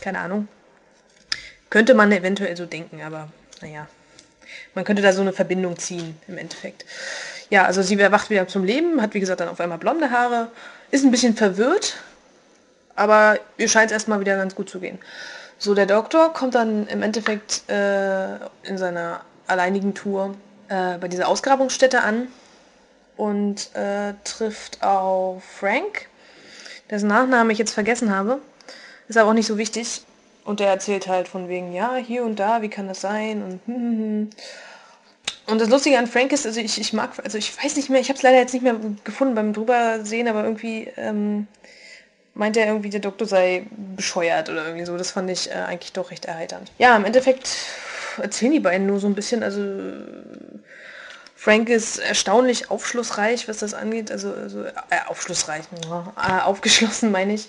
[0.00, 0.48] Keine Ahnung.
[1.68, 3.28] Könnte man eventuell so denken, aber
[3.60, 3.86] naja.
[4.74, 6.84] Man könnte da so eine Verbindung ziehen im Endeffekt.
[7.50, 10.48] Ja, also sie erwacht wieder zum Leben, hat wie gesagt dann auf einmal blonde Haare,
[10.90, 11.96] ist ein bisschen verwirrt,
[12.94, 14.98] aber ihr scheint es erstmal wieder ganz gut zu gehen.
[15.58, 20.34] So, der Doktor kommt dann im Endeffekt äh, in seiner alleinigen Tour
[20.70, 22.28] äh, bei dieser Ausgrabungsstätte an
[23.16, 26.08] und äh, trifft auf Frank,
[26.88, 28.38] dessen Nachname ich jetzt vergessen habe.
[29.08, 30.02] Ist aber auch nicht so wichtig.
[30.44, 33.42] Und der erzählt halt von wegen, ja, hier und da, wie kann das sein?
[33.42, 34.30] Und, hm, hm, hm.
[35.48, 38.00] und das Lustige an Frank ist, also ich, ich mag, also ich weiß nicht mehr,
[38.00, 41.46] ich habe es leider jetzt nicht mehr gefunden beim drübersehen, aber irgendwie ähm,
[42.34, 44.96] meint er irgendwie, der Doktor sei bescheuert oder irgendwie so.
[44.96, 46.72] Das fand ich äh, eigentlich doch recht erheiternd.
[46.78, 47.48] Ja, im Endeffekt
[48.18, 49.42] erzählen die beiden nur so ein bisschen.
[49.42, 49.60] Also
[51.36, 54.10] Frank ist erstaunlich aufschlussreich, was das angeht.
[54.10, 54.72] Also, also äh,
[55.06, 57.48] aufschlussreich, äh, aufgeschlossen meine ich.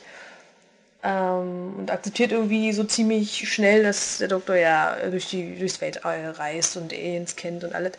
[1.03, 6.29] Ähm, und akzeptiert irgendwie so ziemlich schnell, dass der Doktor ja durch die, durchs Weltall
[6.37, 7.93] reist und Aliens kennt und alles.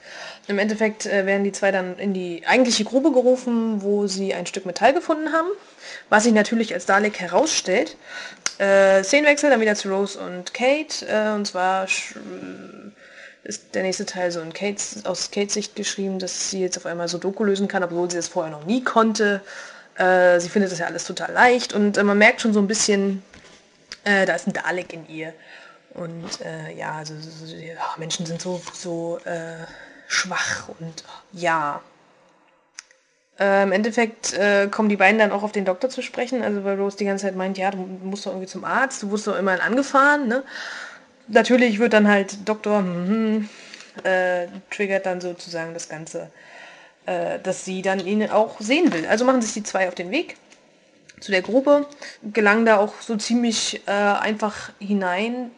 [0.47, 4.47] Im Endeffekt äh, werden die zwei dann in die eigentliche Grube gerufen, wo sie ein
[4.47, 5.49] Stück Metall gefunden haben,
[6.11, 7.97] was sich natürlich als Dalek herausstellt.
[8.63, 11.05] Äh, Szenenwechsel, dann wieder zu Rose und Kate.
[11.09, 11.89] Äh, und zwar
[13.43, 16.87] ist der nächste Teil so in Kates, aus Kates Sicht geschrieben, dass sie jetzt auf
[16.87, 19.41] einmal so Doku lösen kann, obwohl sie das vorher noch nie konnte.
[19.97, 22.69] Äh, sie findet das ja alles total leicht und äh, man merkt schon so ein
[22.69, 23.25] bisschen,
[24.05, 25.35] äh, da ist ein Dalek in ihr.
[25.95, 29.67] Und äh, ja, also so, ja, Menschen sind so, so äh,
[30.07, 31.83] schwach und ja,
[33.43, 36.63] äh, Im Endeffekt äh, kommen die beiden dann auch auf den Doktor zu sprechen, also
[36.63, 39.27] weil Rose die ganze Zeit meint, ja, du musst doch irgendwie zum Arzt, du wurdest
[39.27, 40.45] doch immerhin angefahren, ne?
[41.27, 43.49] Natürlich wird dann halt Doktor, hm,
[44.05, 46.31] äh, triggert dann sozusagen das Ganze,
[47.07, 49.07] äh, dass sie dann ihn auch sehen will.
[49.07, 50.37] Also machen sich die zwei auf den Weg
[51.19, 51.87] zu der Gruppe,
[52.33, 55.51] gelangen da auch so ziemlich äh, einfach hinein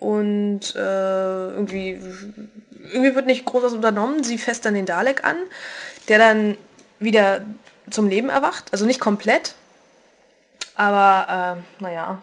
[0.00, 2.00] und äh, irgendwie,
[2.92, 4.24] irgendwie wird nicht groß was unternommen.
[4.24, 5.36] Sie fest dann den Dalek an,
[6.08, 6.56] der dann
[7.00, 7.42] wieder
[7.90, 8.72] zum Leben erwacht.
[8.72, 9.54] Also nicht komplett,
[10.76, 12.22] aber äh, naja,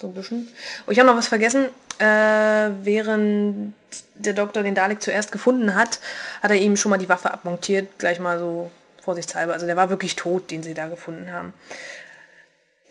[0.00, 0.48] so ein bisschen.
[0.86, 1.66] Oh, ich habe noch was vergessen.
[1.98, 3.74] Äh, während
[4.14, 6.00] der Doktor den Dalek zuerst gefunden hat,
[6.42, 8.70] hat er ihm schon mal die Waffe abmontiert, gleich mal so
[9.02, 9.52] vorsichtshalber.
[9.52, 11.52] Also der war wirklich tot, den sie da gefunden haben.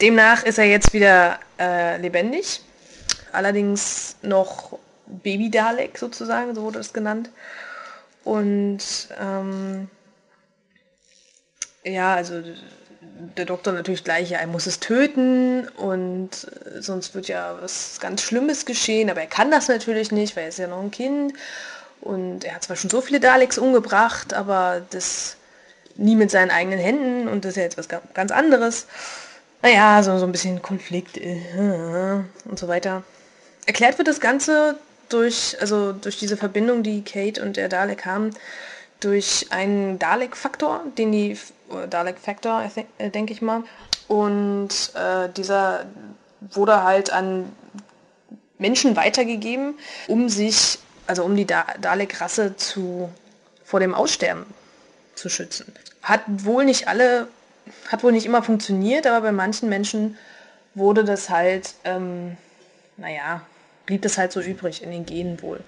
[0.02, 2.62] Demnach ist er jetzt wieder äh, lebendig,
[3.32, 7.30] allerdings noch Baby Dalek sozusagen, so wurde es genannt.
[8.24, 8.80] Und
[9.20, 9.90] ähm,
[11.84, 12.42] ja, also
[13.38, 18.00] der Doktor natürlich gleich, ja, er muss es töten und äh, sonst wird ja was
[18.00, 20.92] ganz Schlimmes geschehen, aber er kann das natürlich nicht, weil er ist ja noch ein
[20.92, 21.34] Kind
[22.02, 25.38] und er hat zwar schon so viele Daleks umgebracht, aber das
[25.96, 28.88] nie mit seinen eigenen Händen und das ist ja jetzt was ganz anderes.
[29.62, 31.38] Naja, so, so ein bisschen Konflikt äh,
[32.46, 33.04] und so weiter.
[33.66, 38.32] Erklärt wird das Ganze durch, also durch diese Verbindung, die Kate und der Dalek haben,
[39.00, 41.38] durch einen Dalek-Faktor, den die
[41.90, 43.64] Dalek-Faktor, äh, denke ich mal.
[44.08, 45.86] Und äh, dieser
[46.40, 47.52] wurde halt an
[48.58, 49.76] Menschen weitergegeben,
[50.08, 53.10] um sich, also um die da Dalek-Rasse zu
[53.64, 54.46] vor dem Aussterben
[55.16, 55.74] zu schützen.
[56.02, 57.28] Hat wohl nicht alle,
[57.88, 60.18] hat wohl nicht immer funktioniert, aber bei manchen Menschen
[60.76, 62.38] wurde das halt, ähm,
[62.98, 63.42] naja,
[63.86, 65.62] blieb das halt so übrig in den Genen wohl.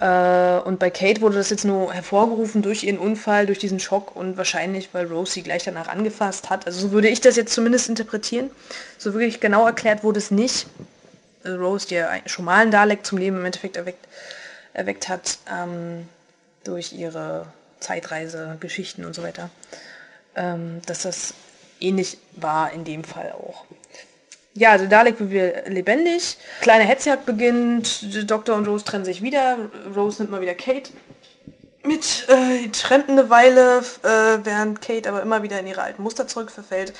[0.00, 4.16] Äh, und bei Kate wurde das jetzt nur hervorgerufen durch ihren Unfall, durch diesen Schock
[4.16, 6.66] und wahrscheinlich, weil Rose sie gleich danach angefasst hat.
[6.66, 8.50] Also so würde ich das jetzt zumindest interpretieren.
[8.96, 10.66] So wirklich genau erklärt wurde es nicht.
[11.44, 14.08] Also Rose, die ja schon mal einen Dalek zum Leben im Endeffekt erweckt,
[14.72, 16.08] erweckt hat, ähm,
[16.64, 17.46] durch ihre
[17.80, 19.50] Zeitreise, Geschichten und so weiter,
[20.34, 21.34] ähm, dass das
[21.78, 23.64] ähnlich war in dem Fall auch.
[24.54, 26.36] Ja, also Dalek wird wieder lebendig.
[26.60, 28.30] Kleine Hetzjagd beginnt.
[28.30, 29.58] Doktor und Rose trennen sich wieder.
[29.94, 30.90] Rose nimmt mal wieder Kate
[31.84, 32.26] mit.
[32.28, 36.26] Äh, die trennten eine Weile, äh, während Kate aber immer wieder in ihre alten Muster
[36.26, 36.92] zurückverfällt.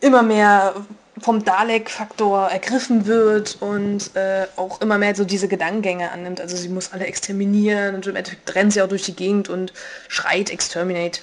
[0.00, 0.74] Immer mehr
[1.20, 6.40] vom Dalek-Faktor ergriffen wird und äh, auch immer mehr so diese Gedankengänge annimmt.
[6.40, 9.72] Also sie muss alle exterminieren und im Endeffekt rennt sie auch durch die Gegend und
[10.08, 11.20] schreit Exterminate.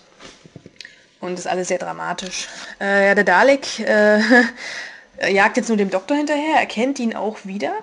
[1.20, 2.48] Und ist alles sehr dramatisch.
[2.80, 4.22] Äh, ja, der Dalek äh,
[5.30, 7.74] jagt jetzt nur dem Doktor hinterher, erkennt ihn auch wieder.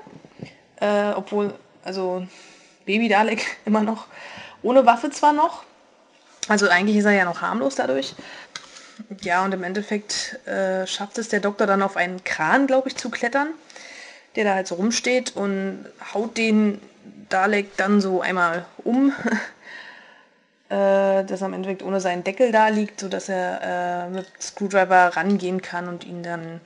[0.81, 2.27] Äh, obwohl, also
[2.87, 4.07] Baby Dalek immer noch
[4.63, 5.65] ohne Waffe zwar noch.
[6.49, 8.15] Also eigentlich ist er ja noch harmlos dadurch.
[9.21, 12.97] Ja, und im Endeffekt äh, schafft es der Doktor dann auf einen Kran, glaube ich,
[12.97, 13.49] zu klettern,
[14.35, 16.81] der da halt so rumsteht und haut den
[17.29, 19.13] Dalek dann so einmal um,
[20.69, 25.17] äh, dass er im Endeffekt ohne seinen Deckel da liegt, sodass er äh, mit Screwdriver
[25.17, 26.61] rangehen kann und ihn dann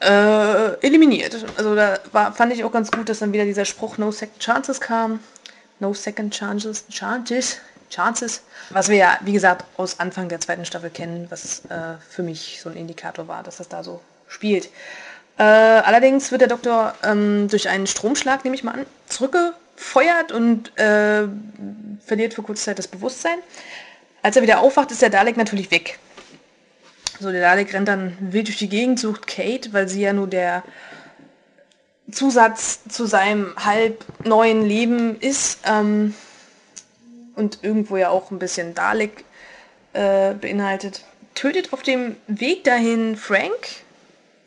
[0.00, 1.44] äh, eliminiert.
[1.56, 4.38] Also da war, fand ich auch ganz gut, dass dann wieder dieser Spruch No Second
[4.40, 5.20] Chances kam.
[5.78, 7.58] No Second Chances, Chances,
[7.90, 8.42] Chances.
[8.70, 12.60] Was wir ja, wie gesagt, aus Anfang der zweiten Staffel kennen, was äh, für mich
[12.62, 14.70] so ein Indikator war, dass das da so spielt.
[15.38, 20.76] Äh, allerdings wird der Doktor ähm, durch einen Stromschlag, nehme ich mal an, zurückgefeuert und
[20.78, 21.26] äh,
[22.04, 23.38] verliert für kurze Zeit das Bewusstsein.
[24.22, 25.98] Als er wieder aufwacht, ist der Dalek natürlich weg.
[27.20, 30.26] So, der Dalek rennt dann wild durch die Gegend, sucht Kate, weil sie ja nur
[30.26, 30.62] der
[32.10, 35.60] Zusatz zu seinem halb neuen Leben ist.
[35.66, 36.14] Ähm,
[37.36, 39.24] und irgendwo ja auch ein bisschen Dalek
[39.92, 41.04] äh, beinhaltet.
[41.34, 43.84] Tötet auf dem Weg dahin Frank,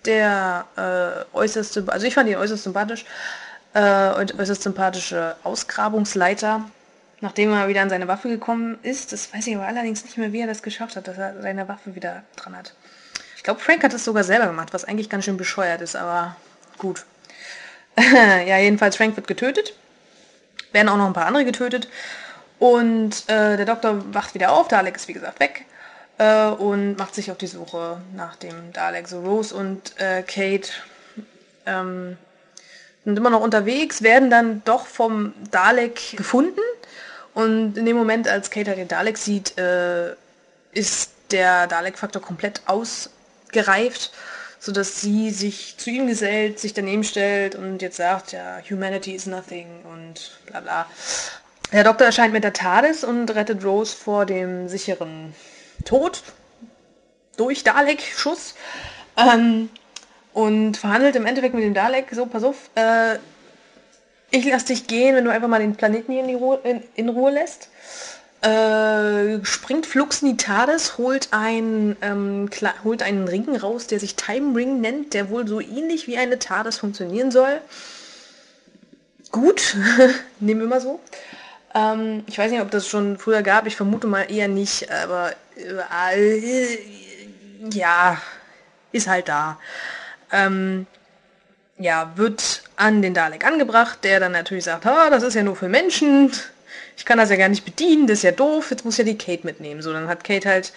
[0.05, 3.05] der äh, äußerst, also ich fand ihn äußerst sympathisch,
[3.73, 6.69] äh, und äußerst sympathische Ausgrabungsleiter,
[7.23, 9.13] nachdem er wieder an seine Waffe gekommen ist.
[9.13, 11.69] Das weiß ich aber allerdings nicht mehr, wie er das geschafft hat, dass er seine
[11.69, 12.73] Waffe wieder dran hat.
[13.37, 16.35] Ich glaube, Frank hat das sogar selber gemacht, was eigentlich ganz schön bescheuert ist, aber
[16.77, 17.05] gut.
[17.97, 19.73] ja, jedenfalls Frank wird getötet.
[20.73, 21.87] Werden auch noch ein paar andere getötet.
[22.59, 25.65] Und äh, der Doktor wacht wieder auf, Dalek ist wie gesagt weg
[26.17, 29.07] äh, und macht sich auf die Suche nach dem Dalek.
[29.07, 30.69] So Rose und äh, Kate
[31.65, 32.17] ähm,
[33.05, 36.59] sind immer noch unterwegs, werden dann doch vom Dalek gefunden.
[37.33, 40.13] Und in dem Moment, als Kate halt den Dalek sieht, äh,
[40.71, 44.11] ist der Dalek-Faktor komplett ausgereift,
[44.59, 49.25] sodass sie sich zu ihm gesellt, sich daneben stellt und jetzt sagt, ja, Humanity is
[49.25, 50.85] nothing und bla bla.
[51.71, 55.33] Der Doktor erscheint mit der TARDIS und rettet Rose vor dem sicheren
[55.85, 56.21] Tod
[57.35, 58.53] durch Dalek-Schuss.
[59.17, 59.69] Ähm,
[60.33, 63.17] und verhandelt im Endeffekt mit dem Dalek, so, pass auf, äh,
[64.33, 67.09] ich lass dich gehen, wenn du einfach mal den Planeten hier in, Ruhe, in, in
[67.09, 67.69] Ruhe lässt.
[68.41, 72.49] Äh, springt Flux TARDIS, holt, ein, ähm,
[72.83, 76.39] holt einen Ring raus, der sich Time Ring nennt, der wohl so ähnlich wie eine
[76.39, 77.61] TARDIS funktionieren soll.
[79.31, 79.77] Gut,
[80.39, 80.99] nehmen wir mal so.
[81.75, 83.67] Ähm, ich weiß nicht, ob das schon früher gab.
[83.67, 86.77] Ich vermute mal eher nicht, aber äh,
[87.71, 88.19] ja,
[88.91, 89.59] ist halt da.
[90.31, 90.87] Ähm,
[91.77, 95.55] ja, wird an den Dalek angebracht, der dann natürlich sagt, ha, das ist ja nur
[95.55, 96.31] für Menschen.
[96.97, 98.71] Ich kann das ja gar nicht bedienen, das ist ja doof.
[98.71, 99.81] Jetzt muss ja die Kate mitnehmen.
[99.81, 100.73] So, dann hat Kate halt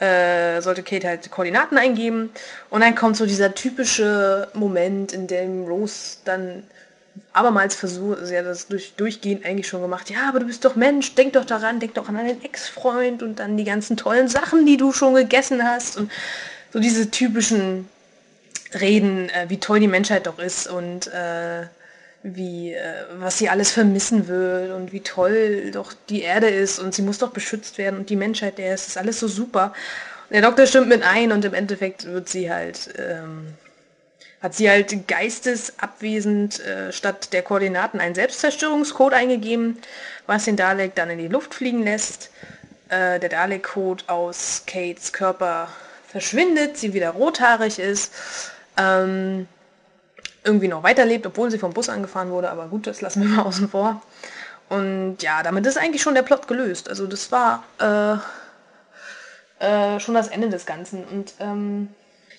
[0.00, 2.30] äh, sollte Kate halt Koordinaten eingeben
[2.70, 6.62] und dann kommt so dieser typische Moment, in dem Rose dann
[7.32, 10.76] abermals versucht, sie hat das durch, durchgehend eigentlich schon gemacht, ja, aber du bist doch
[10.76, 14.66] Mensch, denk doch daran, denk doch an deinen Ex-Freund und an die ganzen tollen Sachen,
[14.66, 16.12] die du schon gegessen hast und
[16.72, 17.88] so diese typischen
[18.74, 21.66] Reden, äh, wie toll die Menschheit doch ist und äh,
[22.22, 26.94] wie, äh, was sie alles vermissen wird und wie toll doch die Erde ist und
[26.94, 29.72] sie muss doch beschützt werden und die Menschheit, der ist, ist alles so super.
[30.30, 33.54] Der Doktor stimmt mit ein und im Endeffekt wird sie halt ähm,
[34.42, 39.78] hat sie halt geistesabwesend äh, statt der Koordinaten einen Selbstzerstörungscode eingegeben,
[40.26, 42.30] was den Dalek dann in die Luft fliegen lässt.
[42.88, 45.68] Äh, der Dalek-Code aus Kates Körper
[46.06, 48.12] verschwindet, sie wieder rothaarig ist,
[48.78, 49.46] ähm,
[50.44, 53.42] irgendwie noch weiterlebt, obwohl sie vom Bus angefahren wurde, aber gut, das lassen wir mal
[53.42, 54.00] außen vor.
[54.68, 56.88] Und ja, damit ist eigentlich schon der Plot gelöst.
[56.88, 61.04] Also das war äh, äh, schon das Ende des Ganzen.
[61.04, 61.88] Und ähm,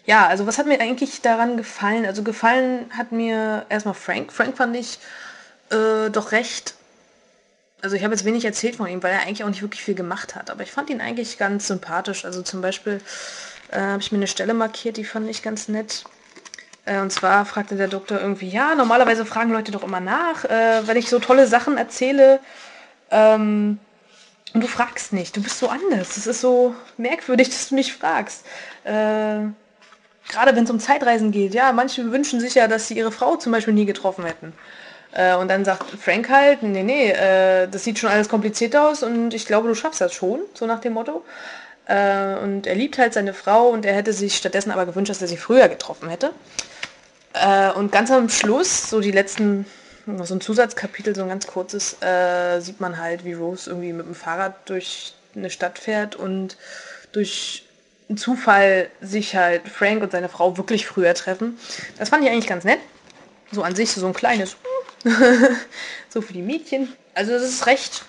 [0.06, 2.06] ja, also was hat mir eigentlich daran gefallen?
[2.06, 4.32] Also gefallen hat mir erstmal Frank.
[4.32, 4.99] Frank fand ich
[5.71, 6.75] äh, doch recht
[7.82, 9.95] also ich habe jetzt wenig erzählt von ihm, weil er eigentlich auch nicht wirklich viel
[9.95, 10.49] gemacht hat.
[10.49, 12.25] Aber ich fand ihn eigentlich ganz sympathisch.
[12.25, 13.02] Also zum Beispiel
[13.71, 16.04] äh, habe ich mir eine Stelle markiert, die fand ich ganz nett.
[16.89, 20.88] Äh, und zwar fragte der Doktor irgendwie, ja, normalerweise fragen Leute doch immer nach, äh,
[20.88, 22.39] wenn ich so tolle Sachen erzähle.
[23.12, 23.80] Ähm,
[24.54, 26.17] und du fragst nicht, du bist so anders.
[26.17, 28.45] Es ist so merkwürdig, dass du nicht fragst.
[28.84, 29.41] Äh,
[30.30, 33.36] gerade wenn es um Zeitreisen geht, ja, manche wünschen sich ja, dass sie ihre Frau
[33.36, 34.54] zum Beispiel nie getroffen hätten.
[35.12, 39.04] Äh, und dann sagt Frank halt, nee, nee, äh, das sieht schon alles kompliziert aus
[39.04, 41.23] und ich glaube, du schaffst das schon, so nach dem Motto.
[41.86, 45.21] Äh, und er liebt halt seine Frau und er hätte sich stattdessen aber gewünscht, dass
[45.21, 46.32] er sie früher getroffen hätte.
[47.39, 49.65] Äh, und ganz am Schluss, so die letzten,
[50.23, 54.06] so ein Zusatzkapitel, so ein ganz kurzes, äh, sieht man halt, wie Rose irgendwie mit
[54.06, 56.58] dem Fahrrad durch eine Stadt fährt und
[57.12, 57.65] durch
[58.10, 61.60] einen Zufall sich halt Frank und seine Frau wirklich früher treffen.
[61.97, 62.80] Das fand ich eigentlich ganz nett.
[63.52, 64.56] So an sich so ein kleines
[66.10, 66.93] so für die Mädchen.
[67.13, 68.04] Also es ist recht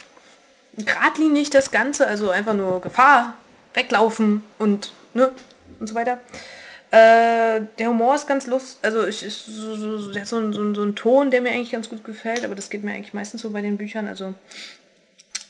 [0.77, 3.35] geradlinig das Ganze, also einfach nur Gefahr,
[3.75, 5.33] weglaufen und ne
[5.79, 6.19] und so weiter.
[6.91, 10.53] Äh, der Humor ist ganz lustig, also ich, ist so, so, der hat so, einen,
[10.53, 13.15] so, so einen Ton, der mir eigentlich ganz gut gefällt, aber das geht mir eigentlich
[13.15, 14.09] meistens so bei den Büchern.
[14.09, 14.35] Also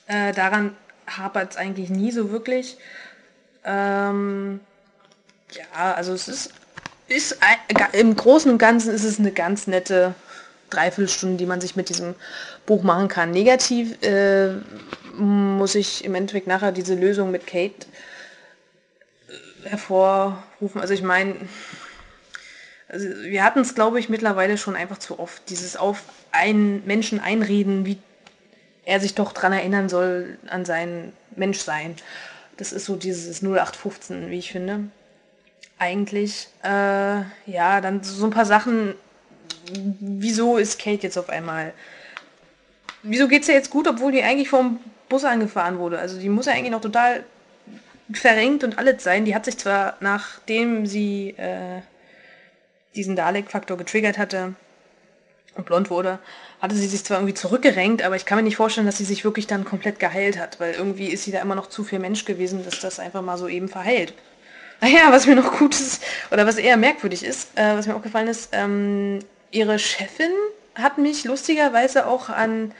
[0.06, 0.76] äh, daran
[1.06, 2.76] hapert es eigentlich nie so wirklich.
[3.64, 4.60] Ähm,
[5.52, 6.52] ja, also es ist,
[7.08, 10.14] ist ein, im Großen und Ganzen ist es eine ganz nette
[10.68, 12.14] Dreiviertelstunde, die man sich mit diesem
[12.66, 13.30] Buch machen kann.
[13.30, 14.50] Negativ äh,
[15.16, 17.86] muss ich im Endeffekt nachher diese Lösung mit Kate
[19.64, 20.80] hervorrufen.
[20.80, 21.36] Also ich meine,
[22.88, 25.48] also wir hatten es, glaube ich, mittlerweile schon einfach zu oft.
[25.48, 27.98] Dieses auf einen Menschen einreden, wie
[28.84, 31.96] er sich doch daran erinnern soll an sein Menschsein.
[32.56, 34.84] Das ist so dieses 0815, wie ich finde.
[35.78, 38.94] Eigentlich, äh, ja, dann so ein paar Sachen
[39.72, 41.72] wieso ist Kate jetzt auf einmal.
[43.02, 45.98] Wieso geht es ihr jetzt gut, obwohl die eigentlich vom Bus angefahren wurde?
[45.98, 47.24] Also die muss ja eigentlich noch total
[48.12, 49.24] verrenkt und alles sein.
[49.24, 51.80] Die hat sich zwar, nachdem sie äh,
[52.94, 54.54] diesen Dalek-Faktor getriggert hatte
[55.56, 56.18] und blond wurde,
[56.60, 59.24] hatte sie sich zwar irgendwie zurückgerenkt, aber ich kann mir nicht vorstellen, dass sie sich
[59.24, 62.24] wirklich dann komplett geheilt hat, weil irgendwie ist sie da immer noch zu viel Mensch
[62.24, 64.14] gewesen, dass das einfach mal so eben verheilt.
[64.80, 68.02] Naja, was mir noch gut ist, oder was eher merkwürdig ist, äh, was mir auch
[68.02, 69.18] gefallen ist, ähm,
[69.50, 70.32] ihre Chefin
[70.74, 72.72] hat mich lustigerweise auch an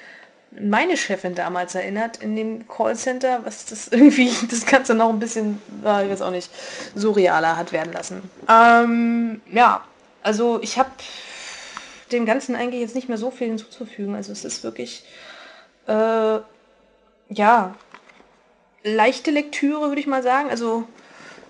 [0.53, 5.61] meine Chefin damals erinnert in dem Callcenter, was das irgendwie das Ganze noch ein bisschen,
[5.79, 6.51] ich weiß auch nicht,
[6.95, 8.29] surrealer hat werden lassen.
[8.49, 9.85] Ähm, ja,
[10.23, 10.91] also ich habe
[12.13, 14.15] dem Ganzen eigentlich jetzt nicht mehr so viel hinzuzufügen.
[14.15, 15.05] Also es ist wirklich,
[15.87, 16.39] äh,
[17.29, 17.75] ja,
[18.83, 20.51] leichte Lektüre, würde ich mal sagen.
[20.51, 20.85] Also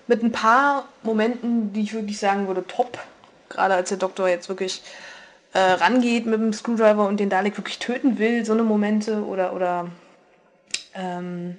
[0.07, 2.99] mit ein paar Momenten, die ich wirklich sagen würde, top.
[3.49, 4.83] Gerade als der Doktor jetzt wirklich
[5.53, 9.53] äh, rangeht mit dem Screwdriver und den Dalek wirklich töten will, so eine Momente oder
[9.53, 9.89] oder
[10.95, 11.57] ähm,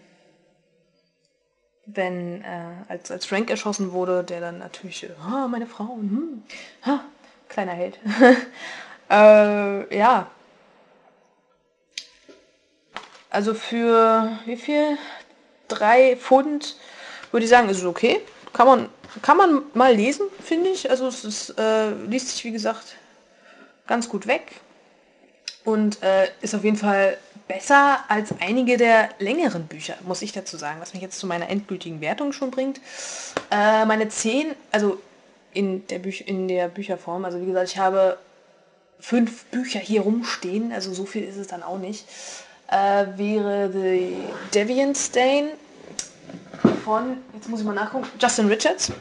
[1.86, 2.45] wenn äh,
[2.88, 6.43] als, als Frank erschossen wurde, der dann natürlich, oh, meine Frau, hm,
[6.86, 7.01] ha,
[7.49, 7.99] kleiner Held.
[9.10, 10.27] äh, ja.
[13.30, 14.97] Also für wie viel?
[15.67, 16.75] Drei Pfund
[17.32, 18.19] würde ich sagen, ist es okay.
[18.51, 18.89] Kann man,
[19.21, 20.89] kann man mal lesen, finde ich.
[20.89, 22.97] Also es ist, äh, liest sich, wie gesagt,
[23.87, 24.61] ganz gut weg
[25.63, 27.17] und äh, ist auf jeden Fall
[27.47, 31.49] besser als einige der längeren Bücher, muss ich dazu sagen, was mich jetzt zu meiner
[31.49, 32.79] endgültigen Wertung schon bringt.
[33.51, 34.99] Äh, meine 10, also
[35.53, 38.17] in der, Büch in der Bücherform, also wie gesagt, ich habe
[38.99, 42.05] fünf Bücher hier rumstehen, also so viel ist es dann auch nicht,
[42.69, 44.15] äh, wäre The
[44.53, 45.49] Deviant Stain
[46.85, 48.91] von, jetzt muss ich mal nachgucken, Justin Richards.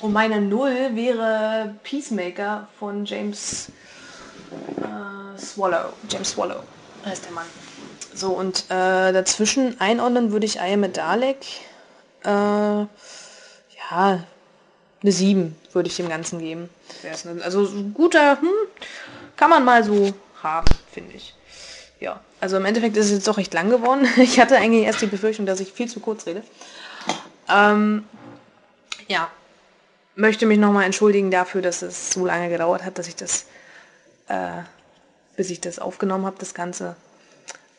[0.00, 3.70] Und meine Null wäre Peacemaker von James
[4.78, 6.62] äh, Swallow, James Swallow
[7.04, 7.46] heißt der Mann.
[8.14, 11.38] So, und äh, dazwischen einordnen würde ich I Dalek.
[12.24, 12.86] Äh, ja,
[15.02, 16.68] eine 7 würde ich dem Ganzen geben.
[17.42, 18.48] Also guter, hm,
[19.36, 21.34] kann man mal so haben, finde ich.
[22.00, 24.06] Ja, also im Endeffekt ist es jetzt doch recht lang geworden.
[24.16, 26.42] Ich hatte eigentlich erst die Befürchtung, dass ich viel zu kurz rede.
[27.48, 28.04] Ähm,
[29.08, 29.28] ja,
[30.14, 33.46] möchte mich nochmal entschuldigen dafür, dass es so lange gedauert hat, dass ich das
[34.30, 34.62] äh,
[35.36, 36.96] bis ich das aufgenommen habe, das Ganze.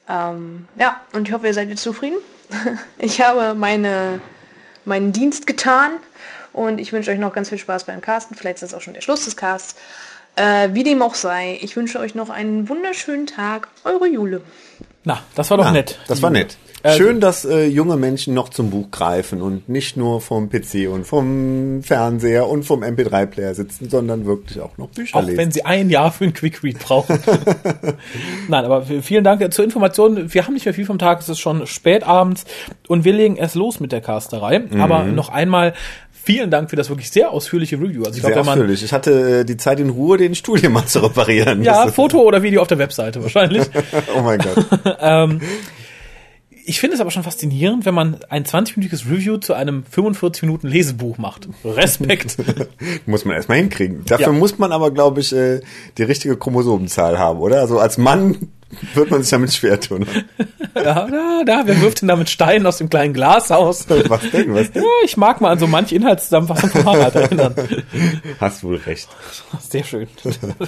[0.07, 2.17] Ähm, ja, und ich hoffe, ihr seid jetzt zufrieden.
[2.97, 4.19] ich habe meine,
[4.85, 5.91] meinen Dienst getan
[6.53, 8.35] und ich wünsche euch noch ganz viel Spaß beim Casten.
[8.35, 9.75] Vielleicht ist das auch schon der Schluss des Casts.
[10.35, 13.67] Äh, wie dem auch sei, ich wünsche euch noch einen wunderschönen Tag.
[13.83, 14.41] Eure Jule.
[15.03, 15.99] Na, das war doch Ja, nett.
[16.07, 16.57] Das war nett.
[16.89, 21.05] Schön, dass äh, junge Menschen noch zum Buch greifen und nicht nur vom PC und
[21.05, 25.37] vom Fernseher und vom MP3-Player sitzen, sondern wirklich auch noch Bücher Auch lesen.
[25.37, 27.19] wenn sie ein Jahr für einen Quick Read brauchen.
[28.47, 30.33] Nein, aber vielen Dank zur Information.
[30.33, 32.45] Wir haben nicht mehr viel vom Tag, es ist schon spät abends
[32.87, 34.59] und wir legen erst los mit der Casterei.
[34.59, 34.81] Mhm.
[34.81, 35.73] Aber noch einmal
[36.23, 38.03] vielen Dank für das wirklich sehr ausführliche Review.
[38.03, 38.83] Also ich Sehr glaube, wenn man ausführlich.
[38.83, 41.63] Ich hatte äh, die Zeit in Ruhe, den Stuhl hier mal zu reparieren.
[41.63, 43.63] ja, Foto oder Video auf der Webseite wahrscheinlich.
[44.15, 44.99] oh mein Gott.
[46.65, 50.67] Ich finde es aber schon faszinierend, wenn man ein 20-minütiges Review zu einem 45 Minuten
[50.67, 51.47] Lesebuch macht.
[51.65, 52.37] Respekt.
[53.05, 54.03] muss man erstmal hinkriegen.
[54.05, 54.31] Dafür Ja.
[54.33, 55.61] muss man aber, glaube ich, äh,
[55.97, 57.59] die richtige Chromosomenzahl haben, oder?
[57.61, 58.49] Also als Mann
[58.93, 60.05] wird man sich damit schwer tun.
[60.75, 63.87] ja, da, da, wer wirft denn da mit Steinen aus dem kleinen Glashaus?
[63.89, 64.53] Was denn?
[64.53, 64.83] Was denn?
[64.83, 67.55] Ja, ich mag mal an so manche Inhaltszusammenfassung von Harald erinnern.
[68.39, 69.09] Hast wohl recht.
[69.59, 70.07] Sehr schön.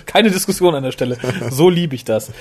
[0.05, 1.17] Keine Diskussion an der Stelle.
[1.49, 2.31] So liebe ich das.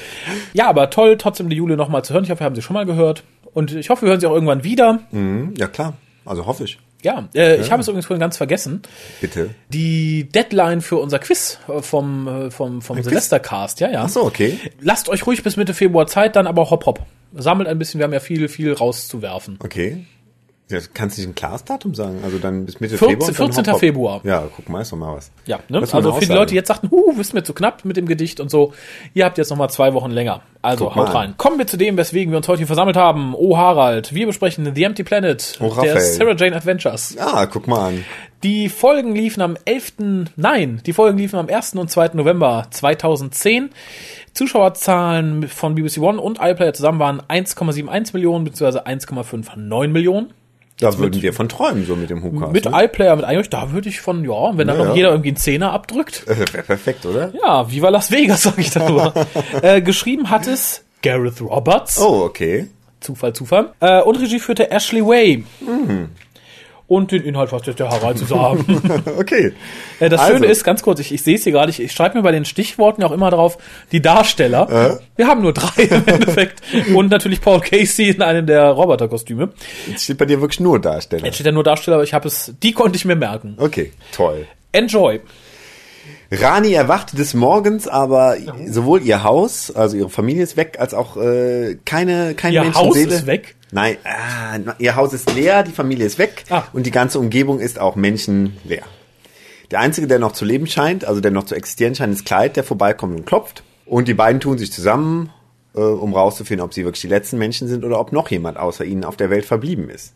[0.53, 2.25] Ja, aber toll, trotzdem die Jule nochmal zu hören.
[2.25, 3.25] Ich hoffe, wir haben sie schon mal gehört.
[3.55, 5.01] Und ich hoffe, wir hören sie auch irgendwann wieder.
[5.11, 5.95] Mhm, ja, klar.
[6.25, 6.79] Also hoffe ich.
[7.03, 8.83] Ja, äh, ich habe es übrigens vorhin ganz vergessen.
[9.21, 9.51] Bitte.
[9.69, 14.05] Die Deadline für unser Quiz äh, vom, äh, vom, vom Silvestercast, ja, ja.
[14.05, 14.59] Ach so, okay.
[14.81, 17.01] Lasst euch ruhig bis Mitte Februar Zeit, dann aber hopp hopp.
[17.35, 19.59] Sammelt ein bisschen, wir haben ja viel, viel rauszuwerfen.
[19.63, 20.05] Okay.
[20.71, 22.21] Ja, kannst du nicht ein klares Datum sagen?
[22.25, 23.09] Also dann bis Mitte 14.
[23.21, 23.29] Februar?
[23.29, 23.67] und dann 14.
[23.67, 23.81] hopp, hopp.
[23.81, 24.21] Februar.
[24.25, 25.31] Ja, guck mal, ist doch mal was.
[25.45, 25.81] Ja, ne?
[25.81, 26.33] Das also für die.
[26.33, 28.73] Leute, die jetzt sagten, huh, wisst mir zu knapp mit dem Gedicht und so,
[29.13, 30.41] ihr habt jetzt noch mal zwei Wochen länger.
[30.63, 31.17] Also Guck haut mal.
[31.17, 31.35] rein.
[31.37, 33.35] Kommen wir zu dem, weswegen wir uns heute hier versammelt haben.
[33.37, 36.01] Oh Harald, wir besprechen The Empty Planet Oh, der.
[36.01, 37.17] Sarah Jane Adventures.
[37.19, 38.05] Ah, guck mal an.
[38.43, 39.93] Die Folgen liefen am 11.
[40.37, 41.75] Nein, die Folgen liefen am 1.
[41.75, 42.11] und 2.
[42.15, 43.71] November 2010.
[44.33, 48.79] Zuschauerzahlen von BBC One und iPlayer zusammen waren 1,71 Millionen bzw.
[48.79, 50.33] 1,59 Millionen.
[50.83, 52.53] Da würden wir von träumen, so mit dem Hookast.
[52.53, 52.85] Mit ne?
[52.85, 55.37] iPlayer, mit iOS, da würde ich von, ja, wenn dann Ja, noch jeder irgendwie einen
[55.37, 56.25] Zehner abdrückt.
[56.27, 57.33] Äh, Wäre perfekt, oder?
[57.41, 59.13] Ja, Viva Las Vegas, sag ich darüber.
[59.63, 62.01] äh, geschrieben hat es Gareth Roberts.
[62.01, 62.69] Oh, okay.
[63.01, 63.73] Zufall, Zufall.
[63.81, 65.45] Äh, und Regie führte Ashley Way.
[66.93, 68.83] Und den Inhalt jetzt der Harald zu sagen.
[69.19, 69.55] Okay.
[69.99, 70.35] äh, das Also.
[70.35, 72.33] Schöne ist, ganz kurz, ich, ich sehe es hier gerade, ich, ich schreibe mir bei
[72.33, 73.57] den Stichworten auch immer drauf,
[73.93, 75.01] die Darsteller.
[75.17, 76.61] Wir haben nur drei im Endeffekt.
[76.95, 79.49] Und natürlich Paul Casey in einem der Roboterkostüme.
[79.89, 81.25] Jetzt steht bei dir wirklich nur Darsteller.
[81.25, 83.57] Jetzt steht ja nur Darsteller, aber ich habe es, die konnte ich mir merken.
[83.59, 84.47] Okay, toll.
[84.73, 85.21] Enjoy.
[86.41, 91.17] Rani erwacht des Morgens, aber sowohl ihr Haus, also ihre Familie ist weg, als auch
[91.19, 93.15] äh, keine, keine Ihr Haus Menschenseele.
[93.17, 93.55] ist weg?
[93.71, 96.65] Nein, ah, ihr Haus ist leer, die Familie ist weg Ah.
[96.73, 98.83] und die ganze Umgebung ist auch menschenleer.
[99.71, 102.51] Der einzige, der noch zu leben scheint, also der noch zu existieren scheint, ist Clyde,
[102.55, 103.63] der vorbeikommt und klopft.
[103.87, 105.31] Und die beiden tun sich zusammen,
[105.75, 108.85] äh, um rauszufinden, ob sie wirklich die letzten Menschen sind oder ob noch jemand außer
[108.85, 110.13] ihnen auf der Welt verblieben ist.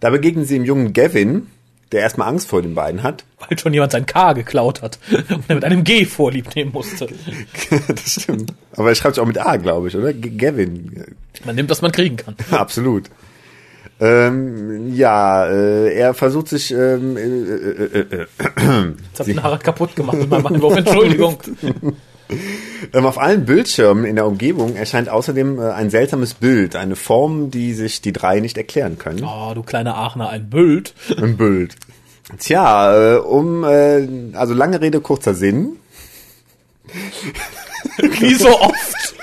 [0.00, 1.48] Da begegnen sie dem jungen Gavin,
[1.92, 3.24] der erstmal Angst vor den beiden hat.
[3.38, 7.08] Weil schon jemand sein K geklaut hat und er mit einem G vorlieb nehmen musste.
[7.88, 8.52] das stimmt.
[8.76, 10.12] Aber er schreibt sich auch mit A, glaube ich, oder?
[10.12, 11.16] G Gavin.
[11.44, 12.36] Man nimmt, was man kriegen kann.
[12.50, 13.04] Absolut.
[14.00, 16.70] Ähm, ja, äh, er versucht sich.
[16.70, 18.26] Ähm, äh, äh, äh, äh,
[19.08, 20.76] Jetzt ich den Harald kaputt gemacht mit meinem Anwurf.
[20.76, 21.38] Entschuldigung.
[22.92, 27.50] Ähm, auf allen Bildschirmen in der Umgebung erscheint außerdem äh, ein seltsames Bild, eine Form,
[27.50, 29.24] die sich die drei nicht erklären können.
[29.24, 30.94] Oh, du kleiner Aachener, ein Bild.
[31.16, 31.76] Ein Bild.
[32.38, 35.76] Tja, äh, um äh, also lange Rede kurzer Sinn.
[38.20, 38.74] Wie so oft.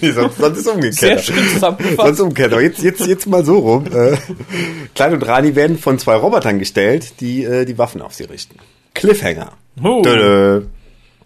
[0.00, 0.94] Nee, sonst, sonst ist umgekehrt.
[0.94, 1.98] Sehr schön zusammengefasst.
[1.98, 2.52] Sonst umgekehrt.
[2.52, 3.84] Aber jetzt, jetzt, jetzt mal so rum.
[4.94, 8.56] Kleid und Rani werden von zwei Robotern gestellt, die die Waffen auf sie richten.
[8.94, 9.52] Cliffhanger.
[9.84, 10.00] Oh.
[10.02, 10.62] Dö.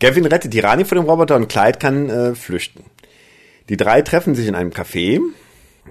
[0.03, 2.83] Gavin rettet die Rani vor dem Roboter und Clyde kann äh, flüchten.
[3.69, 5.21] Die drei treffen sich in einem Café,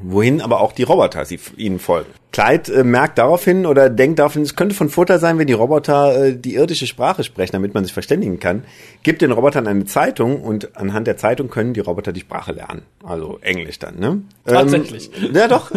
[0.01, 2.09] wohin aber auch die Roboter sie, ihnen folgen.
[2.33, 6.25] Clyde äh, merkt daraufhin oder denkt daraufhin, es könnte von Vorteil sein, wenn die Roboter
[6.25, 8.65] äh, die irdische Sprache sprechen, damit man sich verständigen kann.
[9.03, 12.81] Gibt den Robotern eine Zeitung und anhand der Zeitung können die Roboter die Sprache lernen.
[13.03, 14.21] Also Englisch dann, ne?
[14.45, 15.09] Tatsächlich.
[15.15, 15.71] Ähm, ja, doch.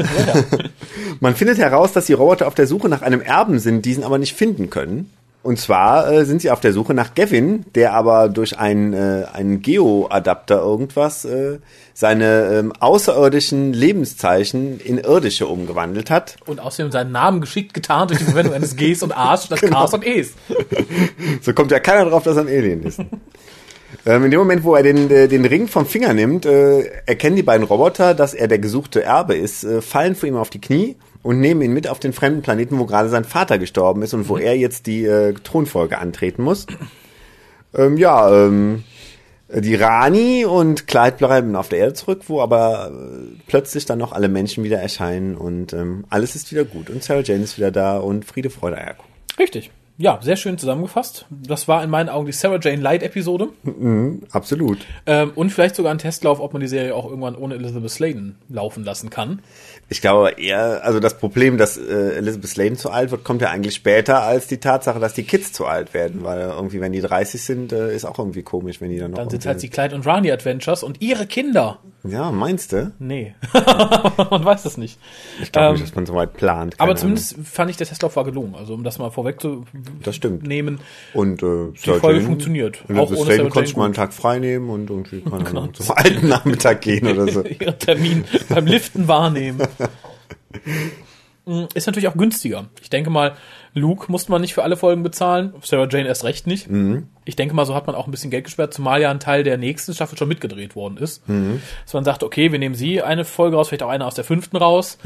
[1.21, 4.19] Man findet heraus, dass die Roboter auf der Suche nach einem Erben sind, diesen aber
[4.19, 5.09] nicht finden können.
[5.45, 9.27] Und zwar äh, sind sie auf der Suche nach Gavin, der aber durch einen, äh,
[9.31, 11.59] einen Geo-Adapter irgendwas äh,
[11.93, 16.37] seine ähm, außerirdischen Lebenszeichen in irdische umgewandelt hat.
[16.47, 19.85] Und außerdem seinen Namen geschickt getarnt durch die Verwendung eines Gs und As statt Genau.
[19.85, 20.33] Ks und Es.
[21.43, 23.01] So kommt ja keiner drauf, dass er ein Alien ist.
[24.07, 27.37] ähm, in dem Moment, wo er den, äh, den Ring vom Finger nimmt, äh, erkennen
[27.37, 30.61] die beiden Roboter, dass er der gesuchte Erbe ist, äh, fallen vor ihm auf die
[30.61, 34.15] Knie und nehmen ihn mit auf den fremden Planeten, wo gerade sein Vater gestorben ist
[34.15, 36.67] und wo er jetzt die äh, Thronfolge antreten muss.
[37.75, 38.85] Ähm, ja, ähm,
[39.49, 44.13] die Rani und Clyde bleiben auf der Erde zurück, wo aber äh, plötzlich dann noch
[44.13, 47.71] alle Menschen wieder erscheinen und ähm, alles ist wieder gut und Sarah Jane ist wieder
[47.71, 49.13] da und Friede, Freude, Eierkuchen.
[49.39, 49.71] Richtig.
[49.97, 51.27] Ja, sehr schön zusammengefasst.
[51.31, 53.49] Das war in meinen Augen die Sarah Jane Light Episode.
[54.33, 54.79] Absolut.
[55.07, 58.37] Ähm, und vielleicht sogar ein Testlauf, ob man die Serie auch irgendwann ohne Elizabeth Sladen
[58.49, 59.41] laufen lassen kann.
[59.89, 63.51] Ich glaube eher, also das Problem, dass äh, Elizabeth Sladen zu alt wird, kommt ja
[63.51, 67.01] eigentlich später als die Tatsache, dass die Kids zu alt werden, weil irgendwie, wenn die
[67.03, 69.19] 30 sind, äh, ist auch irgendwie komisch, wenn die dann noch.
[69.19, 71.79] Dann sind halt die Clyde und Rani Adventures und ihre Kinder.
[72.07, 72.93] Ja, meinst du?
[72.99, 73.35] Nee.
[74.31, 74.99] man weiß es nicht.
[75.43, 76.75] Ich glaube Ähm, nicht, dass man so weit plant.
[76.79, 78.55] aber zumindest fand ich, der Testlauf war gelungen.
[78.55, 79.67] Also, um das mal vorwegzunehmen.
[80.03, 80.47] Das stimmt.
[80.47, 80.81] Nehmen.
[81.15, 81.31] Ahnung.
[81.39, 82.85] Und äh, Die Folge funktioniert.
[82.89, 83.95] Und Auch ohne Sarah konnte ich mal einen.
[83.95, 85.61] Tag frei nehmen und irgendwie keine Genau.
[85.63, 87.43] Ahnung, zum alten Nachmittag gehen oder so.
[87.45, 89.63] ihren Termin beim Liften wahrnehmen.
[91.75, 92.67] Ist natürlich auch günstiger.
[92.81, 93.35] Ich denke mal,
[93.75, 96.69] Luke musste man nicht für alle Folgen bezahlen, Sarah Jane erst recht nicht.
[97.27, 99.43] Ich denke mal, so hat man auch ein bisschen Geld gesperrt, zumal ja ein Teil
[99.43, 101.23] der nächsten Staffel schon mitgedreht worden ist.
[101.85, 104.25] Dass man sagt, okay, wir nehmen sie eine Folge raus, vielleicht auch eine aus der
[104.25, 104.97] fünften raus.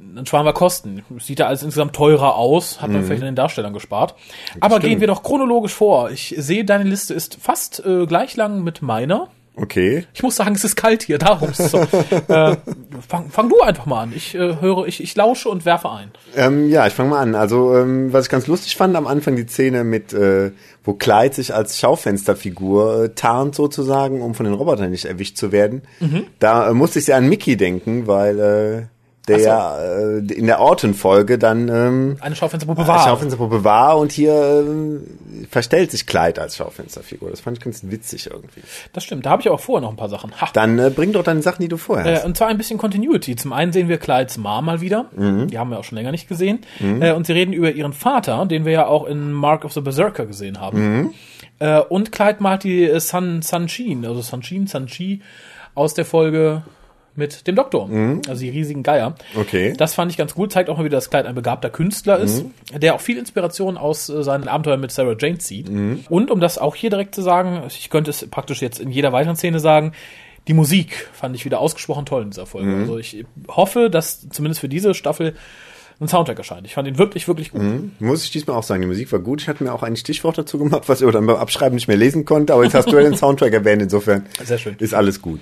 [0.00, 1.02] Dann sparen wir Kosten.
[1.20, 4.14] Sieht ja alles insgesamt teurer aus, hat man vielleicht an den Darstellern gespart.
[4.60, 6.10] Aber gehen wir doch chronologisch vor.
[6.10, 9.28] Ich sehe, deine Liste ist fast äh, gleich lang mit meiner.
[9.60, 10.04] Okay.
[10.14, 11.78] Ich muss sagen, es ist kalt hier, darum ist es so.
[12.28, 12.56] äh,
[13.06, 14.12] fang, fang du einfach mal an.
[14.14, 16.10] Ich äh, höre, ich, ich lausche und werfe ein.
[16.36, 17.34] Ähm, ja, ich fange mal an.
[17.34, 20.52] Also, ähm, was ich ganz lustig fand am Anfang, die Szene mit, äh,
[20.84, 25.52] wo Clyde sich als Schaufensterfigur äh, tarnt sozusagen, um von den Robotern nicht erwischt zu
[25.52, 25.82] werden.
[26.00, 26.26] Mhm.
[26.38, 28.97] Da äh, musste ich sehr an Mickey denken, weil äh,
[29.28, 30.32] der so.
[30.32, 33.04] äh, in der Orton-Folge dann ähm, Eine Schaufensterpuppe war.
[33.04, 37.30] Schaufensterpuppe war und hier äh, verstellt sich Clyde als Schaufensterfigur.
[37.30, 38.62] Das fand ich ganz witzig irgendwie.
[38.92, 39.26] Das stimmt.
[39.26, 40.32] Da habe ich aber vorher noch ein paar Sachen.
[40.40, 40.48] Ha.
[40.52, 42.24] Dann äh, bring doch deine Sachen, die du vorher hast.
[42.24, 43.36] Äh, und zwar ein bisschen Continuity.
[43.36, 45.06] Zum einen sehen wir Clydes Mom mal wieder.
[45.14, 45.48] Mhm.
[45.48, 46.60] Die haben wir auch schon länger nicht gesehen.
[46.80, 49.80] Äh, und sie reden über ihren Vater, den wir ja auch in Mark of the
[49.80, 50.98] Berserker gesehen haben.
[50.98, 51.14] Mhm.
[51.58, 55.20] Äh, und Clyde malt die äh, Sun, Sunshin, also Sunshin, Sanchi
[55.74, 56.62] aus der Folge
[57.18, 57.88] mit dem Doktor.
[58.28, 59.10] Also die riesigen Geier.
[59.10, 59.40] Mhm.
[59.40, 59.74] Okay.
[59.76, 60.52] Das fand ich ganz gut.
[60.52, 62.44] Zeigt auch mal wieder, dass Clyde ein begabter Künstler ist,
[62.74, 65.68] der auch viel Inspiration aus äh, seinen Abenteuern mit Sarah Jane zieht.
[66.08, 69.12] Und um das auch hier direkt zu sagen, ich könnte es praktisch jetzt in jeder
[69.12, 69.92] weiteren Szene sagen,
[70.46, 72.74] die Musik fand ich wieder ausgesprochen toll in dieser Folge.
[72.74, 75.34] Also ich hoffe, dass zumindest für diese Staffel
[76.00, 76.66] ein Soundtrack erscheint.
[76.66, 77.60] Ich fand ihn wirklich, wirklich gut.
[77.98, 79.42] Muss ich diesmal auch sagen, die Musik war gut.
[79.42, 81.96] Ich hatte mir auch ein Stichwort dazu gemacht, was ich dann beim Abschreiben nicht mehr
[81.96, 84.76] lesen konnte, aber jetzt hast du ja den Soundtrack erwähnt, insofern Sehr schön.
[84.78, 85.40] ist alles gut.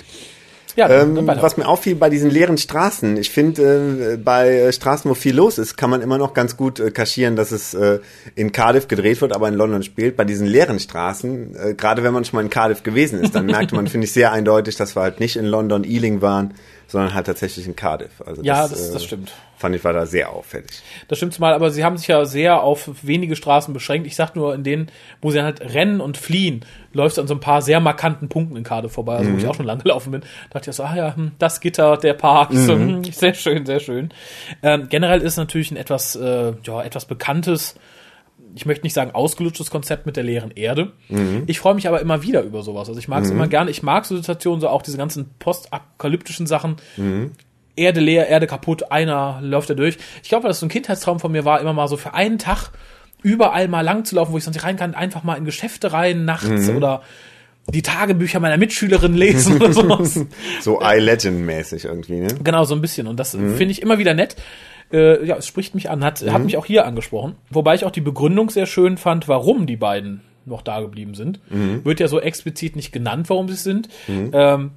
[0.76, 5.10] Ja, Ähm, was mir auffiel bei diesen leeren Straßen, ich finde, äh, bei äh, Straßen,
[5.10, 8.00] wo viel los ist, kann man immer noch ganz gut äh, kaschieren, dass es äh,
[8.34, 10.16] in Cardiff gedreht wird, aber in London spielt.
[10.16, 13.46] Bei diesen leeren Straßen, äh, gerade wenn man schon mal in Cardiff gewesen ist, dann
[13.46, 16.52] merkte man, finde ich, sehr eindeutig, dass wir halt nicht in London, Ealing waren,
[16.88, 18.22] sondern halt tatsächlich in Cardiff.
[18.24, 19.32] Also Ja, das- das stimmt.
[19.58, 20.82] Fand ich, war da sehr auffällig.
[21.08, 24.06] Das stimmt mal, aber sie haben sich ja sehr auf wenige Straßen beschränkt.
[24.06, 24.90] Ich sag nur, in denen,
[25.22, 28.54] wo sie dann halt rennen und fliehen, läuft an so ein paar sehr markanten Punkten
[28.56, 30.20] in Cardiff vorbei, also wo ich auch schon lang gelaufen bin.
[30.20, 33.64] Da dachte ich so, ah ja, hm, das Gitter, der Park, so, hm, sehr schön,
[33.64, 34.10] sehr schön.
[34.62, 37.76] Ähm, generell ist natürlich ein etwas, äh, ja, etwas bekanntes,
[38.54, 40.92] ich möchte nicht sagen ausgelutschtes Konzept mit der leeren Erde.
[41.46, 42.88] Ich freue mich aber immer wieder über sowas.
[42.88, 43.70] Also ich mag es immer gerne.
[43.70, 46.76] Ich mag so Situationen, so auch diese ganzen postapokalyptischen Sachen.
[47.76, 49.98] Erde leer, Erde kaputt, einer läuft da durch.
[50.22, 52.70] Ich glaube, dass so ein Kindheitstraum von mir war, immer mal so für einen Tag
[53.22, 55.92] überall mal lang zu laufen, wo ich sonst nicht rein kann, einfach mal in Geschäfte
[55.92, 57.02] rein nachts oder
[57.68, 60.20] die Tagebücher meiner Mitschülerin lesen oder sowas.
[60.60, 62.28] So I-Legend-mäßig irgendwie, ne?
[62.42, 63.08] Genau, so ein bisschen.
[63.08, 64.36] Und das finde ich immer wieder nett.
[64.92, 67.36] Äh, ja, es spricht mich an, hat, hat mich auch hier angesprochen.
[67.50, 71.40] Wobei ich auch die Begründung sehr schön fand, warum die beiden noch da geblieben sind.
[71.84, 73.88] Wird ja so explizit nicht genannt, warum sie es sind.
[74.32, 74.70] Ähm,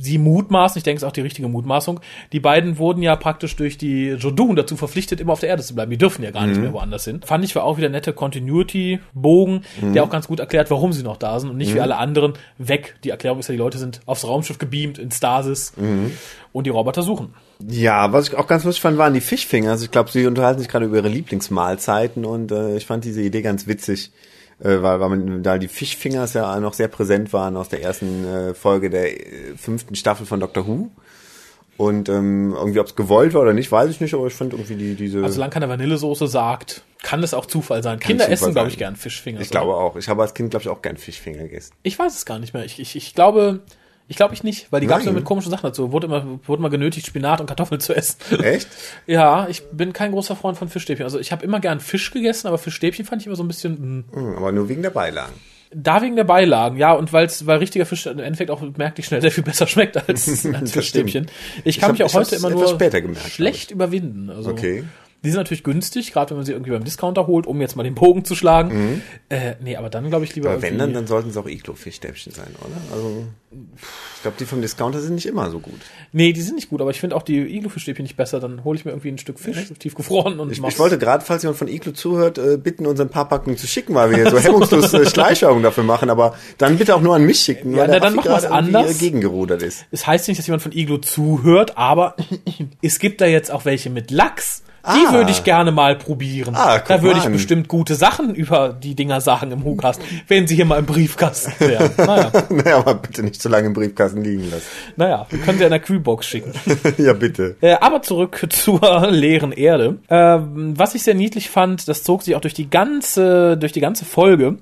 [0.00, 2.00] sie mutmaßen, ich denke, es ist auch die richtige Mutmaßung,
[2.32, 5.74] die beiden wurden ja praktisch durch die Jodun dazu verpflichtet, immer auf der Erde zu
[5.74, 5.90] bleiben.
[5.90, 7.20] Die dürfen ja gar nicht mehr woanders hin.
[7.24, 9.62] Fand ich war auch wieder nette Continuity-Bogen,
[9.94, 12.34] der auch ganz gut erklärt, warum sie noch da sind und nicht wie alle anderen
[12.58, 12.96] weg.
[13.04, 15.72] Die Erklärung ist ja, die Leute sind aufs Raumschiff gebeamt, in Stasis
[16.52, 17.34] und die Roboter suchen.
[17.66, 19.70] Ja, was ich auch ganz lustig fand, waren die Fischfinger.
[19.70, 23.20] Also ich glaube, sie unterhalten sich gerade über ihre Lieblingsmahlzeiten und äh, ich fand diese
[23.20, 24.12] Idee ganz witzig,
[24.60, 28.24] äh, weil, weil man da die Fischfingers ja noch sehr präsent waren aus der ersten
[28.26, 30.90] äh, Folge der äh, fünften Staffel von Doctor Who.
[31.76, 34.52] Und ähm, irgendwie, ob es gewollt war oder nicht, weiß ich nicht, aber ich fand
[34.52, 35.22] irgendwie die, diese.
[35.22, 38.00] Also solange keine Vanillesoße sagt, kann es auch Zufall sein.
[38.00, 39.40] Kinder Zufall essen, glaube ich, gern Fischfinger.
[39.40, 39.94] ich glaube auch.
[39.94, 41.72] Ich habe als Kind, glaube ich, auch gern Fischfinger gegessen.
[41.84, 42.64] Ich weiß es gar nicht mehr.
[42.64, 43.60] Ich, ich, ich glaube,
[44.08, 45.14] ich glaube ich nicht, weil die gab es Nein.
[45.14, 45.92] mit komischen Sachen dazu.
[45.92, 48.16] Wurde immer, wurde immer genötigt, Spinat und Kartoffeln zu essen.
[48.42, 48.66] Echt?
[49.06, 51.04] Ja, ich bin kein großer Freund von Fischstäbchen.
[51.04, 54.04] Also ich habe immer gern Fisch gegessen, aber Fischstäbchen fand ich immer so ein bisschen
[54.12, 54.16] mh.
[54.18, 55.34] Hm, aber nur wegen der Beilagen.
[55.70, 59.20] da wegen der Beilagen, ja, und weil's, weil richtiger Fisch im Endeffekt auch merklich schnell
[59.20, 61.26] sehr viel besser schmeckt als, als Fischstäbchen.
[61.64, 62.78] Ich kann hab- mich auch ich heute immer nur
[63.28, 64.30] schlecht überwinden.
[64.30, 64.84] Also Okay.
[65.24, 67.82] Die sind natürlich günstig, gerade wenn man sie irgendwie beim Discounter holt, um jetzt mal
[67.82, 69.02] den Bogen zu schlagen.
[69.28, 70.50] Äh, nee, aber dann glaube ich lieber.
[70.50, 70.54] Mhm.
[70.54, 72.76] Aber wenn dann, dann sollten es auch Iglo-Fischstäbchen sein, oder?
[72.94, 75.80] Also, ich glaube, die vom Discounter sind nicht immer so gut.
[76.12, 78.38] Nee, die sind nicht gut, aber ich finde auch die Iglo-Fischstäbchen nicht besser.
[78.38, 80.74] Dann hole ich mir irgendwie ein Stück Fisch, tiefgefroren und Ich, mach's.
[80.74, 83.66] ich wollte gerade, falls jemand von Iglo zuhört, äh, bitten, uns ein paar Packungen zu
[83.66, 87.16] schicken, weil wir hier so hemmungslos äh, Schleichwerbung dafür machen, aber dann bitte auch nur
[87.16, 88.96] an mich schicken, Ja, weil na, der dann machen wir's gerade irgendwie, anders.
[88.96, 89.84] äh, gegengerudert ist.
[89.90, 92.14] Es heißt nicht, dass jemand von Iglo zuhört, aber
[92.82, 94.62] es gibt da jetzt auch welche mit Lachs.
[94.94, 95.12] Die Ah.
[95.12, 96.54] würde ich gerne mal probieren.
[96.56, 97.32] Ah, da würde ich an.
[97.32, 101.52] bestimmt gute Sachen über die Dinger sagen im Hukast, wenn sie hier mal im Briefkasten
[101.58, 101.90] wären.
[101.98, 104.64] Naja, naja, aber bitte nicht zu lange im Briefkasten liegen lassen.
[104.96, 106.52] naja, wir können sie in der Kühlbox schicken.
[106.98, 107.56] ja, bitte.
[107.60, 109.98] Äh, aber zurück zur leeren Erde.
[110.08, 113.80] Ähm, was ich sehr niedlich fand, das zog sich auch durch die ganze, durch die
[113.80, 114.56] ganze Folge.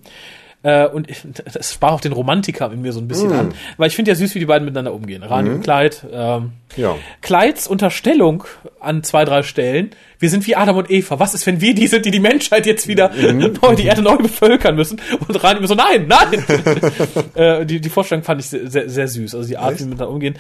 [0.63, 1.19] Äh, und ich,
[1.53, 3.55] das sprach auch den Romantiker in mir so ein bisschen an.
[3.77, 5.23] Weil ich finde ja süß, wie die beiden miteinander umgehen.
[5.23, 5.97] Rani und Clyde.
[6.13, 6.97] Ähm, Ja.
[7.23, 8.45] Clydes Unterstellung
[8.81, 11.19] an zwei, drei Stellen, wir sind wie Adam und Eva.
[11.21, 13.11] Was ist, wenn wir die sind, die die Menschheit jetzt wieder
[13.63, 15.01] neu, die Erde neu bevölkern müssen?
[15.29, 16.45] Und Rani immer so, nein, nein.
[17.35, 19.35] äh, die, die Vorstellung fand ich sehr, sehr, sehr süß.
[19.35, 20.37] Also die Art, wie wir miteinander umgehen.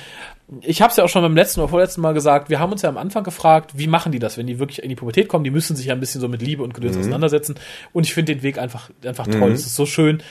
[0.60, 2.82] Ich habe es ja auch schon beim letzten oder vorletzten Mal gesagt, wir haben uns
[2.82, 5.42] ja am Anfang gefragt, wie machen die das, wenn die wirklich in die Pubertät kommen?
[5.42, 7.56] Die müssen sich ja ein bisschen so mit Liebe und Gedöns auseinandersetzen.
[7.92, 9.50] Und ich finde den Weg einfach, einfach toll.
[9.50, 10.22] Es ist so schön,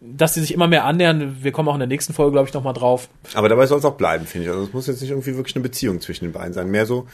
[0.00, 1.36] dass sie sich immer mehr annähern.
[1.42, 3.08] Wir kommen auch in der nächsten Folge, glaube ich, nochmal drauf.
[3.34, 4.52] Aber dabei soll es auch bleiben, finde ich.
[4.52, 6.68] Also es muss jetzt nicht irgendwie wirklich eine Beziehung zwischen den beiden sein.
[6.68, 7.06] Mehr so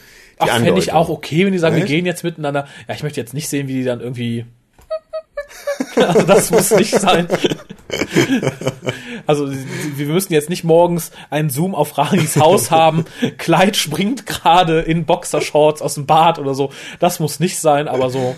[0.43, 1.91] die Ach, fände ich auch okay, wenn die sagen, wir Echt?
[1.91, 2.67] gehen jetzt miteinander.
[2.87, 4.45] Ja, ich möchte jetzt nicht sehen, wie die dann irgendwie.
[5.95, 7.27] Also das muss nicht sein.
[9.25, 13.05] Also wir müssen jetzt nicht morgens einen Zoom auf Ranis Haus haben.
[13.37, 16.71] Kleid springt gerade in Boxershorts aus dem Bad oder so.
[16.99, 18.35] Das muss nicht sein, aber so.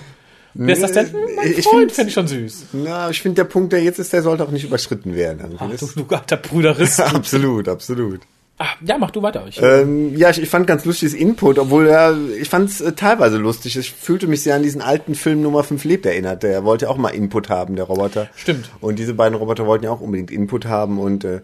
[0.53, 1.12] Wer ist das denn?
[1.36, 2.66] Mein Ich Freund finde ich schon süß.
[2.74, 5.57] Na, ich finde, der Punkt, der jetzt ist, der sollte auch nicht überschritten werden.
[5.57, 6.99] Ach, du, du alter Brüderist.
[7.16, 8.22] absolut, absolut.
[8.58, 9.43] Ah, ja, mach du weiter.
[9.47, 12.91] Ich, Ähm, ja, ich, ich fand ganz lustiges Input, obwohl ja, ich fand es äh,
[12.91, 13.76] teilweise lustig.
[13.76, 16.43] Ich fühlte mich sehr an diesen alten Film Nummer 5 lebt erinnert.
[16.43, 18.30] Der wollte ja auch mal Input haben, der Roboter.
[18.36, 18.70] Stimmt.
[18.80, 21.41] Und diese beiden Roboter wollten ja auch unbedingt Input haben und äh,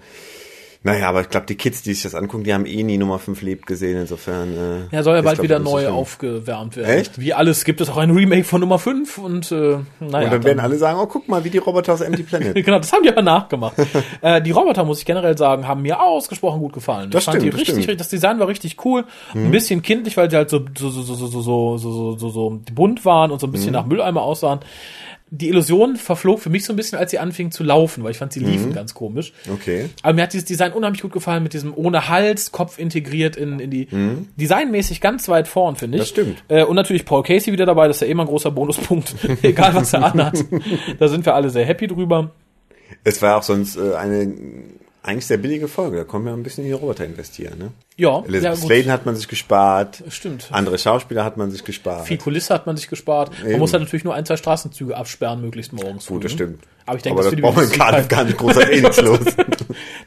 [0.83, 3.19] naja, aber ich glaube, die Kids, die sich das angucken, die haben eh nie Nummer
[3.19, 4.87] 5 lebt gesehen, insofern.
[4.91, 6.89] Äh, Ja, soll ja bald glaub wieder neu aufgewärmt werden.
[6.89, 7.19] Echt?
[7.19, 10.25] Wie alles gibt es auch ein Remake von Nummer 5 und äh, naja.
[10.27, 12.55] Und dann werden alle sagen, oh, guck mal, wie die Roboter aus Empty Planet.
[12.55, 13.73] Genau, das haben die aber nachgemacht.
[14.21, 17.09] äh, die Roboter, muss ich generell sagen, haben mir ausgesprochen gut gefallen.
[17.11, 17.95] Das ich fand stimmt, die das richtig, stimmt.
[17.95, 17.97] Mhm.
[17.99, 19.05] das Design war richtig cool.
[19.33, 22.29] Ein bisschen kindlich, weil sie halt so, so, so, so, so, so, so, so, so,
[22.29, 23.53] so bunt waren und so ein Mhm.
[23.53, 24.59] bisschen nach Mülleimer aussahen.
[25.29, 28.17] Die Illusion verflog für mich so ein bisschen, als sie anfingen zu laufen, weil ich
[28.17, 28.45] fand, sie Mhm.
[28.47, 29.33] liefen ganz komisch.
[29.51, 29.89] Okay.
[30.01, 33.59] Aber mir hat dieses Design unheimlich gut gefallen, mit diesem ohne Hals, Kopf integriert in,
[33.59, 33.87] in die,
[34.37, 35.99] designmäßig ganz weit vorn, finde ich.
[35.99, 36.03] Mhm.
[36.03, 36.43] Das stimmt.
[36.47, 39.75] Äh, und natürlich Paul Casey wieder dabei, das ist ja immer ein großer Bonuspunkt, egal
[39.75, 40.45] was er anhat.
[40.99, 42.31] da sind wir alle sehr happy drüber.
[43.03, 44.33] Es war auch sonst äh, eine
[45.07, 45.97] eigentlich sehr billige Folge.
[45.97, 47.57] Da kommen wir ein bisschen in die Roboter investieren.
[47.57, 47.71] Ne?
[47.95, 48.59] Ja, Elizabeth.
[48.59, 50.03] Sladen hat man sich gespart.
[50.09, 50.49] Stimmt.
[50.51, 52.05] Andere Schauspieler hat man sich gespart.
[52.07, 53.31] Viel Kulisse hat man sich gespart.
[53.41, 53.59] Man Eben.
[53.59, 56.05] muss halt natürlich nur ein, zwei Straßenzüge absperren, möglichst morgens.
[56.07, 56.37] Gut, das früh.
[56.37, 56.63] stimmt.
[56.85, 59.19] Aber ich denke, Aber das das man Cardiff kein- gar nicht großartig eh nichts los.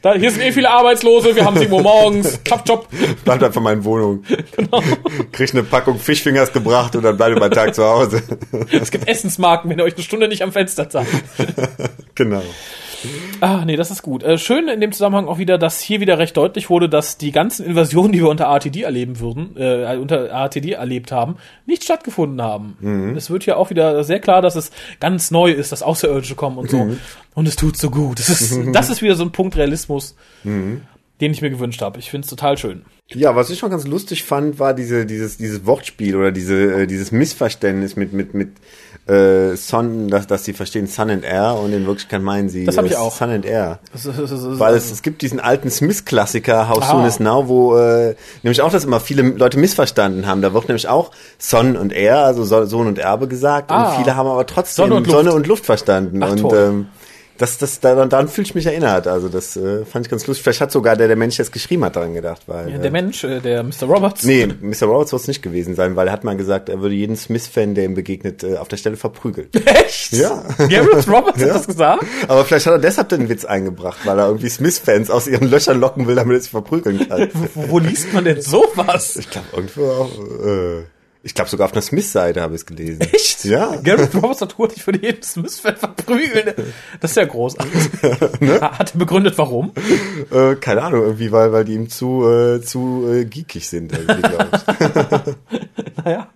[0.01, 2.39] Da, hier sind eh viele Arbeitslose, wir haben 7 Uhr morgens.
[2.47, 2.87] Chop, chop.
[3.23, 4.23] Bleibt einfach mal in Wohnung.
[4.55, 4.81] Genau.
[5.31, 8.21] Kriegt eine Packung Fischfingers gebracht und dann bleibt über den Tag zu Hause.
[8.71, 11.09] Es gibt Essensmarken, wenn ihr euch eine Stunde nicht am Fenster zeigt.
[12.15, 12.41] genau.
[13.39, 14.23] Ah, nee, das ist gut.
[14.23, 17.31] Äh, schön in dem Zusammenhang auch wieder, dass hier wieder recht deutlich wurde, dass die
[17.31, 22.41] ganzen Invasionen, die wir unter ATD erleben würden, äh, unter ATD erlebt haben, nicht stattgefunden
[22.41, 22.77] haben.
[22.79, 23.15] Mhm.
[23.15, 26.57] Es wird hier auch wieder sehr klar, dass es ganz neu ist, dass Außerirdische kommen
[26.57, 26.77] und so.
[26.77, 26.99] Mhm.
[27.33, 28.19] Und es tut so gut.
[28.19, 30.81] Das ist, das ist wieder so ein Punkt Realismus, Mhm.
[31.21, 31.99] Den ich mir gewünscht habe.
[31.99, 32.81] Ich finde es total schön.
[33.13, 36.87] Ja, was ich schon ganz lustig fand, war diese, dieses, dieses Wortspiel oder diese, äh,
[36.87, 38.51] dieses Missverständnis mit, mit, mit
[39.07, 42.77] äh, Son, dass, dass sie verstehen Sun and Air und in Wirklichkeit meinen sie Das
[42.77, 43.13] hab ich äh, auch.
[43.13, 43.79] Sun and Air.
[43.91, 46.91] Das das ist, Weil es, es gibt diesen alten Smith-Klassiker, How Ah.
[46.91, 50.41] Soon Is Now, wo äh, nämlich auch das immer viele Leute missverstanden haben.
[50.41, 53.71] Da wird nämlich auch Son und Er, also So- Sohn und Erbe gesagt.
[53.71, 53.89] Ah.
[53.89, 55.35] Und viele haben aber trotzdem Sonne und Sonne Luft.
[55.35, 56.23] und Luft verstanden.
[56.23, 56.87] Ach, und ähm,
[57.41, 59.07] das, das, daran, daran fühle ich mich erinnert.
[59.07, 60.43] Also das äh, fand ich ganz lustig.
[60.43, 62.43] Vielleicht hat sogar der, der Mensch, der es geschrieben hat, daran gedacht.
[62.45, 63.85] Weil, ja, äh, der Mensch, äh, der Mr.
[63.87, 64.23] Roberts.
[64.23, 64.85] Nee, Mr.
[64.85, 67.73] Roberts wird es nicht gewesen sein, weil er hat mal gesagt, er würde jeden Smith-Fan,
[67.73, 69.49] der ihm begegnet, äh, auf der Stelle verprügeln.
[69.65, 70.13] Echt?
[70.13, 70.43] Ja.
[70.57, 71.53] Gareth Roberts hat Ja.
[71.53, 72.05] das gesagt?
[72.27, 75.79] Aber vielleicht hat er deshalb den Witz eingebracht, weil er irgendwie Smith-Fans aus ihren Löchern
[75.79, 77.29] locken will, damit er sich verprügeln kann.
[77.55, 79.15] Wo, wo liest man denn sowas?
[79.15, 80.11] Ich glaube irgendwo auch,
[80.45, 80.83] äh,
[81.23, 83.01] ich glaube sogar auf einer Smith-Seite habe ich es gelesen.
[83.01, 83.45] Echt?
[83.45, 83.75] Ja.
[83.75, 86.53] Gareth Roberts hat ich würde jeden Smith-Fan verprügeln.
[86.99, 87.73] Das ist ja großartig.
[88.61, 89.71] Hat er begründet, warum?
[90.31, 94.07] Äh, keine Ahnung, irgendwie, weil, weil die ihm zu, äh, zu äh, geekig sind, ich.
[96.03, 96.29] Naja,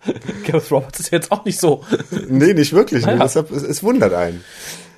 [0.45, 1.83] Gareth Roberts ist jetzt auch nicht so.
[2.27, 3.03] nee, nicht wirklich.
[3.03, 3.23] Naja.
[3.23, 4.43] Deshalb, es, es wundert einen.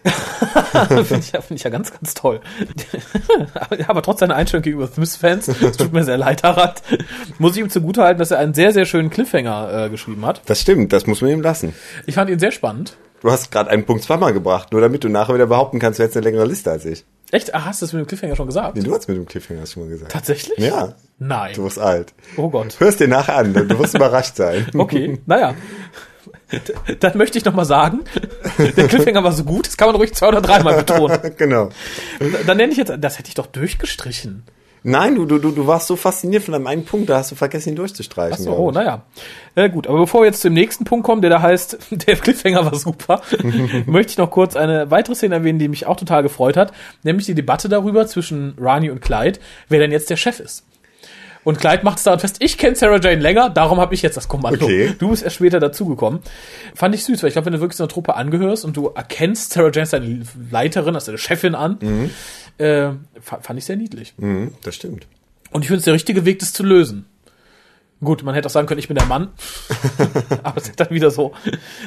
[0.10, 2.42] Finde ich, ja- finde ich ja ganz, ganz toll.
[3.54, 6.82] aber, aber trotz seiner Einstellung gegenüber Smiths-Fans, es tut mir sehr leid, Harald,
[7.40, 10.42] muss ich ihm zugutehalten, dass er einen sehr, sehr schönen Cliffhanger äh, geschrieben hat.
[10.46, 11.74] Das stimmt, das muss man ihm lassen.
[12.06, 12.98] Ich fand ihn sehr spannend.
[13.22, 16.04] Du hast gerade einen Punkt zweimal gebracht, nur damit du nachher wieder behaupten kannst, du
[16.04, 17.04] hättest eine längere Liste als ich.
[17.32, 17.54] Echt?
[17.54, 18.78] Ach, hast du das mit dem Cliffhanger schon gesagt?
[18.78, 20.12] Nee, du hast mit dem Cliffhanger schon mal gesagt.
[20.12, 20.58] Tatsächlich?
[20.60, 21.54] Ja, Nein.
[21.56, 22.14] du wirst alt.
[22.38, 22.80] Oh Gott.
[22.80, 24.68] Hörst dir nachher an, du wirst überrascht sein.
[24.78, 25.56] Okay, naja.
[27.00, 28.02] Dann möchte ich noch mal sagen,
[28.58, 31.20] der Cliffhanger war so gut, das kann man ruhig zwei oder dreimal betonen.
[31.38, 31.70] genau.
[32.46, 34.44] Dann nenne ich jetzt, das hätte ich doch durchgestrichen.
[34.84, 37.36] Nein, du, du, du, du warst so fasziniert von deinem einen Punkt, da hast du
[37.36, 38.36] vergessen, ihn durchzustreichen.
[38.36, 39.02] Ach so, glaub oh, naja.
[39.56, 42.64] Äh, gut, aber bevor wir jetzt zum nächsten Punkt kommen, der da heißt, der Cliffhanger
[42.64, 43.22] war super,
[43.86, 46.72] möchte ich noch kurz eine weitere Szene erwähnen, die mich auch total gefreut hat,
[47.04, 50.67] nämlich die Debatte darüber zwischen Rani und Clyde, wer denn jetzt der Chef ist.
[51.48, 54.18] Und Clyde macht es daran fest, ich kenne Sarah Jane länger, darum habe ich jetzt
[54.18, 54.66] das Kommando.
[54.66, 54.94] Okay.
[55.00, 56.20] Du bist erst später dazugekommen.
[56.76, 58.88] Fand ich süß, weil ich glaube, wenn du wirklich so einer Truppe angehörst und du
[58.88, 61.80] erkennst Sarah Jane als deine Leiterin, als deine Chefin an,
[62.58, 62.90] äh,
[63.22, 64.14] fa- fand ich sehr niedlich.
[64.18, 65.08] Mhm, das stimmt.
[65.52, 67.06] Und ich finde es der richtige Weg, das zu lösen.
[68.04, 69.30] Gut, man hätte auch sagen können, ich bin der Mann.
[70.44, 71.34] Aber es hat dann wieder so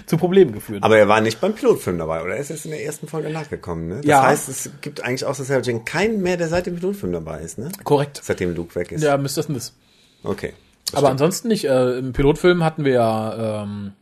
[0.06, 0.82] zu Problemen geführt.
[0.82, 2.34] Aber er war nicht beim Pilotfilm dabei, oder?
[2.34, 3.96] Er ist erst in der ersten Folge nachgekommen, ne?
[3.98, 4.22] Das Ja.
[4.24, 7.58] heißt, es gibt eigentlich außer Sarah Jane keinen mehr, der seit dem Pilotfilm dabei ist,
[7.58, 7.70] ne?
[7.84, 8.20] Korrekt.
[8.24, 9.02] Seitdem Luke weg ist.
[9.04, 9.42] Ja, Mr.
[9.44, 9.72] Smith.
[10.24, 10.52] Okay.
[10.92, 11.64] Aber ansonsten nicht.
[11.66, 13.92] Äh, Im Pilotfilm hatten wir ja, ähm,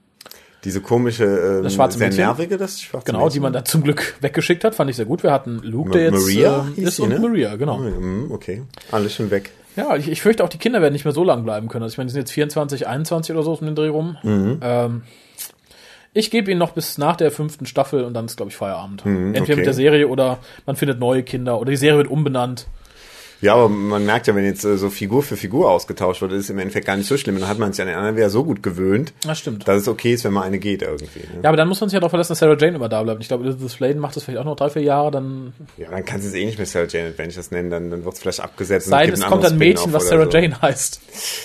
[0.64, 2.24] Diese komische, ähm, Das schwarze sehr Mädchen?
[2.24, 3.32] nervige, das schwarze genau, Mädchen.
[3.34, 5.22] die man da zum Glück weggeschickt hat, fand ich sehr gut.
[5.22, 7.18] Wir hatten Luke, der Ma- jetzt Maria hieß ist sie, und ne?
[7.20, 7.76] Maria, genau.
[7.76, 9.50] Mhm, Okay, alles schon weg.
[9.78, 11.84] Ja, ich, ich fürchte auch, die Kinder werden nicht mehr so lang bleiben können.
[11.84, 14.16] Also ich meine, die sind jetzt 24, 21 oder so um den Dreh rum.
[14.24, 14.58] Mhm.
[14.60, 15.02] Ähm,
[16.14, 19.02] ich gebe ihnen noch bis nach der fünften Staffel und dann ist, glaube ich, Feierabend.
[19.06, 19.56] Entweder Mhm, okay.
[19.56, 22.66] mit der Serie oder man findet neue Kinder oder die Serie wird umbenannt.
[23.40, 26.44] Ja, aber man merkt ja, wenn jetzt äh, so Figur für Figur ausgetauscht wird, ist
[26.44, 27.38] es im Endeffekt gar nicht so schlimm.
[27.38, 29.68] Dann hat man sich an den anderen wieder so gut gewöhnt, Das stimmt.
[29.68, 31.20] dass es okay ist, wenn mal eine geht irgendwie.
[31.20, 31.40] Ne?
[31.42, 33.22] Ja, aber dann muss man sich ja darauf verlassen, dass Sarah Jane immer da bleibt.
[33.22, 36.04] Ich glaube, Elizabeth Sladen macht das vielleicht auch noch drei, vier Jahre, dann Ja, dann
[36.04, 38.40] kannst du es eh nicht mehr Sarah Jane Adventures nennen, dann, dann wird es vielleicht
[38.40, 38.88] abgesetzt.
[38.88, 40.30] sei es kommt ein Mädchen, was Sarah so.
[40.36, 41.00] Jane heißt.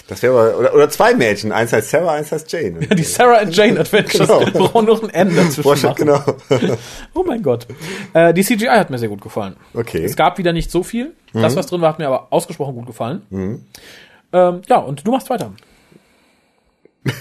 [0.07, 2.79] Das wäre aber, oder, oder zwei Mädchen, eins heißt Sarah, eins heißt Jane.
[2.87, 4.27] Die Sarah and Jane Adventures.
[4.27, 4.39] Genau.
[4.41, 5.95] Wir brauchen noch ein N dazwischen Boah, machen.
[6.49, 6.75] genau.
[7.13, 7.67] Oh mein Gott.
[8.13, 9.55] Äh, die CGI hat mir sehr gut gefallen.
[9.75, 10.03] Okay.
[10.03, 11.13] Es gab wieder nicht so viel.
[11.33, 13.21] Das, was drin war, hat mir aber ausgesprochen gut gefallen.
[14.31, 15.51] Ähm, ja, und du machst weiter.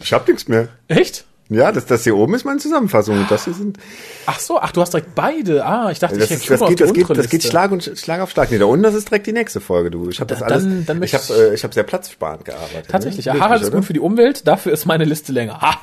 [0.00, 0.68] Ich hab nichts mehr.
[0.88, 1.24] Echt?
[1.50, 3.16] Ja, das, das hier oben ist meine Zusammenfassung.
[3.20, 3.78] Und das hier sind,
[4.26, 5.64] Ach so, ach, du hast direkt beide.
[5.64, 7.42] Ah, ich dachte, das, ich ist, hätte das, geht, das, geht, das geht.
[7.42, 8.50] Schlag und Schlag auf Schlag.
[8.50, 10.10] Nee, da unten, das ist direkt die nächste Folge, du.
[10.10, 12.88] Ich habe das Da- alles, dann- dann ich habe äh, ich hab sehr platzsparend gearbeitet.
[12.90, 13.32] Tatsächlich, ne?
[13.36, 13.40] ja.
[13.40, 15.58] Harald ist gut für die Umwelt, dafür ist meine Liste länger.
[15.62, 15.80] Ha.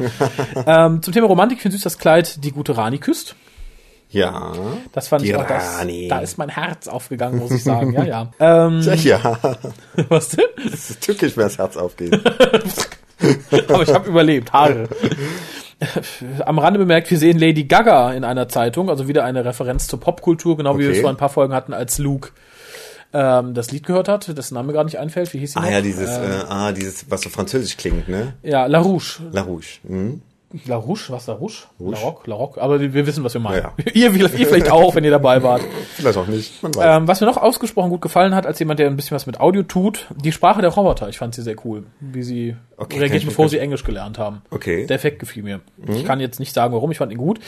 [0.86, 3.36] ähm, zum Thema Romantik, ich finde süß, dass Kleid die gute Rani küsst.
[4.16, 4.54] Ja.
[4.94, 5.78] Das fand ich auch, das,
[6.10, 7.92] da ist mein Herz aufgegangen, muss ich sagen.
[7.94, 8.32] Ja, ja.
[8.40, 9.38] Ähm, Ja,
[10.10, 10.46] was denn?
[10.64, 12.14] das ist tückisch, mir das Herz aufgeht.
[13.70, 14.52] Aber ich habe überlebt.
[14.54, 14.88] Haare.
[16.46, 20.00] Am Rande bemerkt, wir sehen Lady Gaga in einer Zeitung, also wieder eine Referenz zur
[20.00, 20.98] Popkultur, genau wie wir Okay.
[20.98, 22.30] es vor ein paar Folgen hatten, als Luke
[23.14, 25.34] ähm, das Lied gehört hat, dessen Name gerade nicht einfällt.
[25.34, 25.70] Wie hieß sie Ah noch?
[25.72, 28.34] ja, dieses, äh, ah, dieses, was so französisch klingt, ne?
[28.44, 29.20] Ja, La Rouge.
[29.32, 29.80] La Rouge.
[29.84, 30.22] Mhm.
[30.66, 31.68] La Rouge, was La Rouge?
[31.80, 32.58] La Rock, La Rock.
[32.58, 33.64] Aber wir wissen, was wir meinen.
[33.64, 35.62] Ja, ihr, ihr vielleicht auch, wenn ihr dabei wart.
[35.96, 36.54] Vielleicht auch nicht.
[36.82, 39.40] Ähm, was mir noch ausgesprochen gut gefallen hat, als jemand, der ein bisschen was mit
[39.40, 41.10] Audio tut, die Sprache der Roboter.
[41.10, 43.60] Ich fand sie sehr cool, wie sie Okay, reagiert, bevor sie.
[43.60, 44.42] Englisch gelernt haben.
[44.50, 44.86] Okay.
[44.86, 45.62] Der Effekt gefiel mir.
[45.88, 47.40] Ich kann jetzt nicht sagen, warum, ich fand ihn gut.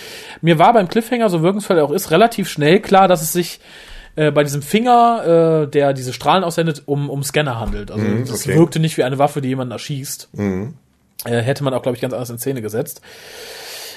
[0.41, 3.60] Mir war beim Cliffhanger, so wirkungsvoll er auch ist, relativ schnell klar, dass es sich
[4.16, 7.91] äh, bei diesem Finger, äh, der diese Strahlen aussendet, um, um Scanner handelt.
[7.91, 8.58] Also es okay.
[8.58, 10.30] wirkte nicht wie eine Waffe, die jemanden erschießt.
[11.26, 13.01] Äh, hätte man auch, glaube ich, ganz anders in Szene gesetzt.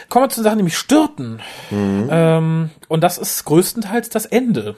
[0.09, 1.41] Kommen wir zu Sachen, die mich störten.
[1.71, 4.75] Ähm, und das ist größtenteils das Ende.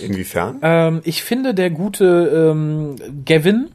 [0.00, 0.58] Inwiefern?
[0.62, 3.68] Ähm, ich finde, der gute ähm, Gavin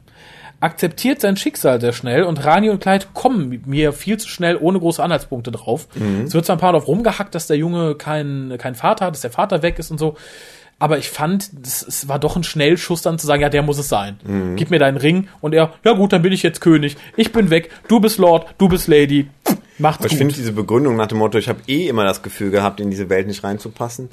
[0.59, 4.79] akzeptiert sein Schicksal sehr schnell und Rani und Clyde kommen mir viel zu schnell ohne
[4.79, 5.87] große Anhaltspunkte drauf.
[6.25, 9.21] Es wird zwar ein paar drauf rumgehackt, dass der Junge keinen kein Vater hat, dass
[9.21, 10.17] der Vater weg ist und so.
[10.79, 13.89] Aber ich fand, es war doch ein Schnellschuss dann zu sagen, ja, der muss es
[13.89, 14.19] sein.
[14.57, 15.27] Gib mir deinen Ring.
[15.41, 16.97] Und er, ja gut, dann bin ich jetzt König.
[17.15, 17.71] Ich bin weg.
[17.87, 19.27] Du bist Lord, du bist Lady.
[19.79, 20.17] Macht's Aber ich gut.
[20.19, 23.09] finde diese Begründung nach dem Motto, ich habe eh immer das Gefühl gehabt, in diese
[23.09, 24.09] Welt nicht reinzupassen.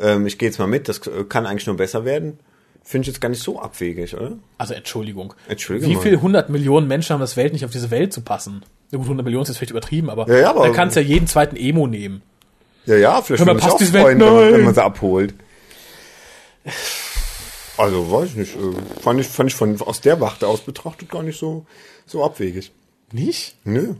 [0.00, 2.38] Ähm, ich gehe jetzt mal mit, das kann eigentlich nur besser werden.
[2.82, 4.32] Finde ich jetzt gar nicht so abwegig, oder?
[4.56, 5.34] Also Entschuldigung.
[5.48, 6.02] Entschuldige Wie mal.
[6.02, 8.62] viel 100 Millionen Menschen haben das Welt nicht auf diese Welt zu passen?
[8.90, 11.00] Ja gut, 100 Millionen ist jetzt vielleicht übertrieben, aber, Ja, ja, aber- da kannst du
[11.00, 12.22] ja jeden zweiten Emo nehmen.
[12.86, 14.02] Ja, ja, vielleicht würde mich passt auch Welt?
[14.02, 15.34] freuen, wenn man, wenn man sie abholt.
[17.76, 18.56] Also, weiß ich nicht.
[18.56, 21.66] äh, Fand ich, fand ich von, aus der Warte aus betrachtet gar nicht so,
[22.06, 22.72] so abwegig.
[23.12, 23.56] Nicht?
[23.64, 23.94] Nö.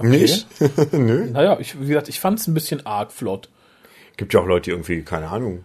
[0.00, 0.46] Nicht?
[0.92, 1.30] Nö.
[1.30, 3.48] Naja, ich, wie gesagt, ich fand es ein bisschen arg flott.
[4.16, 5.64] Gibt ja auch Leute, die irgendwie, keine Ahnung,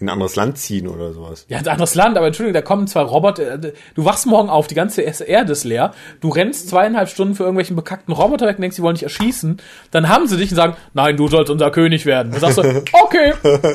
[0.00, 1.44] in ein anderes Land ziehen oder sowas.
[1.48, 3.54] Ja, ein anderes Land, aber Entschuldigung, da kommen zwei Roboter.
[3.64, 5.92] äh, Du wachst morgen auf, die ganze Erde ist leer.
[6.20, 9.60] Du rennst zweieinhalb Stunden für irgendwelchen bekackten Roboter weg und denkst, die wollen dich erschießen.
[9.90, 12.30] Dann haben sie dich und sagen, nein, du sollst unser König werden.
[12.30, 12.62] Dann sagst du,
[13.02, 13.32] okay,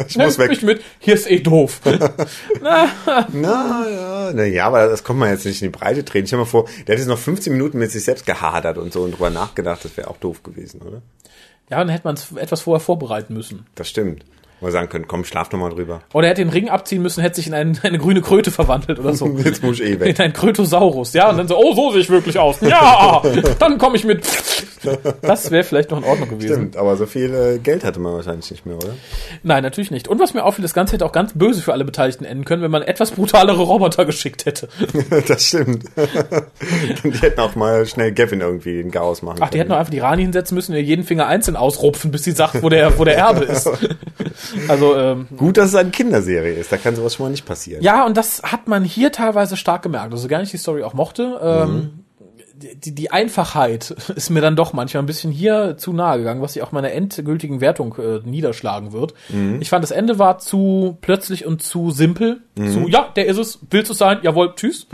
[0.08, 0.50] ich muss weg.
[0.50, 1.82] mich mit, hier ist eh doof.
[2.62, 2.88] Na,
[3.34, 6.24] Na ja, na ja, aber das kommt man jetzt nicht in die Breite drehen.
[6.24, 8.94] Ich stell mal vor, der hat jetzt noch 15 Minuten mit sich selbst gehadert und
[8.94, 11.02] so und drüber nachgedacht, das wäre auch doof gewesen, oder?
[11.70, 13.66] ja, dann hätte man es etwas vorher vorbereiten müssen.
[13.76, 14.24] Das stimmt.
[14.64, 16.02] Mal sagen können, komm, schlaf noch mal drüber.
[16.14, 18.98] Oder er hätte den Ring abziehen müssen, hätte sich in einen, eine grüne Kröte verwandelt
[18.98, 19.28] oder so.
[19.44, 20.18] Jetzt muss ich eh weg.
[20.18, 22.62] In ein Krötosaurus, ja, und dann so, oh, so sehe ich wirklich aus.
[22.62, 23.22] Ja,
[23.60, 24.26] dann komme ich mit.
[25.22, 26.54] Das wäre vielleicht noch in Ordnung gewesen.
[26.54, 28.94] Stimmt, aber so viel äh, Geld hatte man wahrscheinlich nicht mehr, oder?
[29.42, 30.08] Nein, natürlich nicht.
[30.08, 32.62] Und was mir auffiel, das Ganze hätte auch ganz böse für alle Beteiligten enden können,
[32.62, 34.68] wenn man etwas brutalere Roboter geschickt hätte.
[35.28, 35.86] das stimmt.
[37.04, 39.92] die hätten auch mal schnell Gavin irgendwie in Chaos machen Ach, die hätten doch einfach
[39.92, 42.98] die Rani hinsetzen müssen und ihr jeden Finger einzeln ausrupfen, bis sie sagt, wo der,
[43.00, 43.70] wo der Erbe ist.
[44.68, 47.84] Also, ähm, Gut, dass es eine Kinderserie ist, da kann sowas schon mal nicht passieren.
[47.84, 50.12] ja, und das hat man hier teilweise stark gemerkt.
[50.12, 51.40] Also, gar nicht die Story auch mochte.
[51.42, 52.03] Ähm,
[52.84, 56.54] die, die Einfachheit ist mir dann doch manchmal ein bisschen hier zu nahe gegangen, was
[56.54, 59.14] sich auch meiner endgültigen Wertung äh, niederschlagen wird.
[59.60, 62.42] Ich fand, das Ende war zu plötzlich und zu simpel.
[62.56, 64.20] Zu, ja, der ist es, willst du es sein?
[64.22, 64.88] Jawohl, tschüss.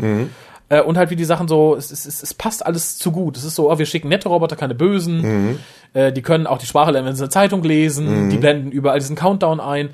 [0.70, 3.38] Äh, und halt wie die Sachen so, es, es, es, es passt alles zu gut.
[3.38, 5.58] Es ist so, oh, wir schicken nette Roboter, keine bösen.
[5.94, 8.30] Äh, die können auch die Sprache lernen, wenn sie eine Zeitung lesen.
[8.30, 9.90] Die blenden überall diesen Countdown ein.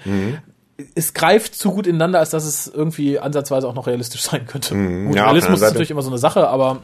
[0.94, 4.76] Es greift zu gut ineinander, als dass es irgendwie ansatzweise auch noch realistisch sein könnte.
[4.76, 6.82] Gut, Ja, Realismus ist natürlich immer so eine Sache, aber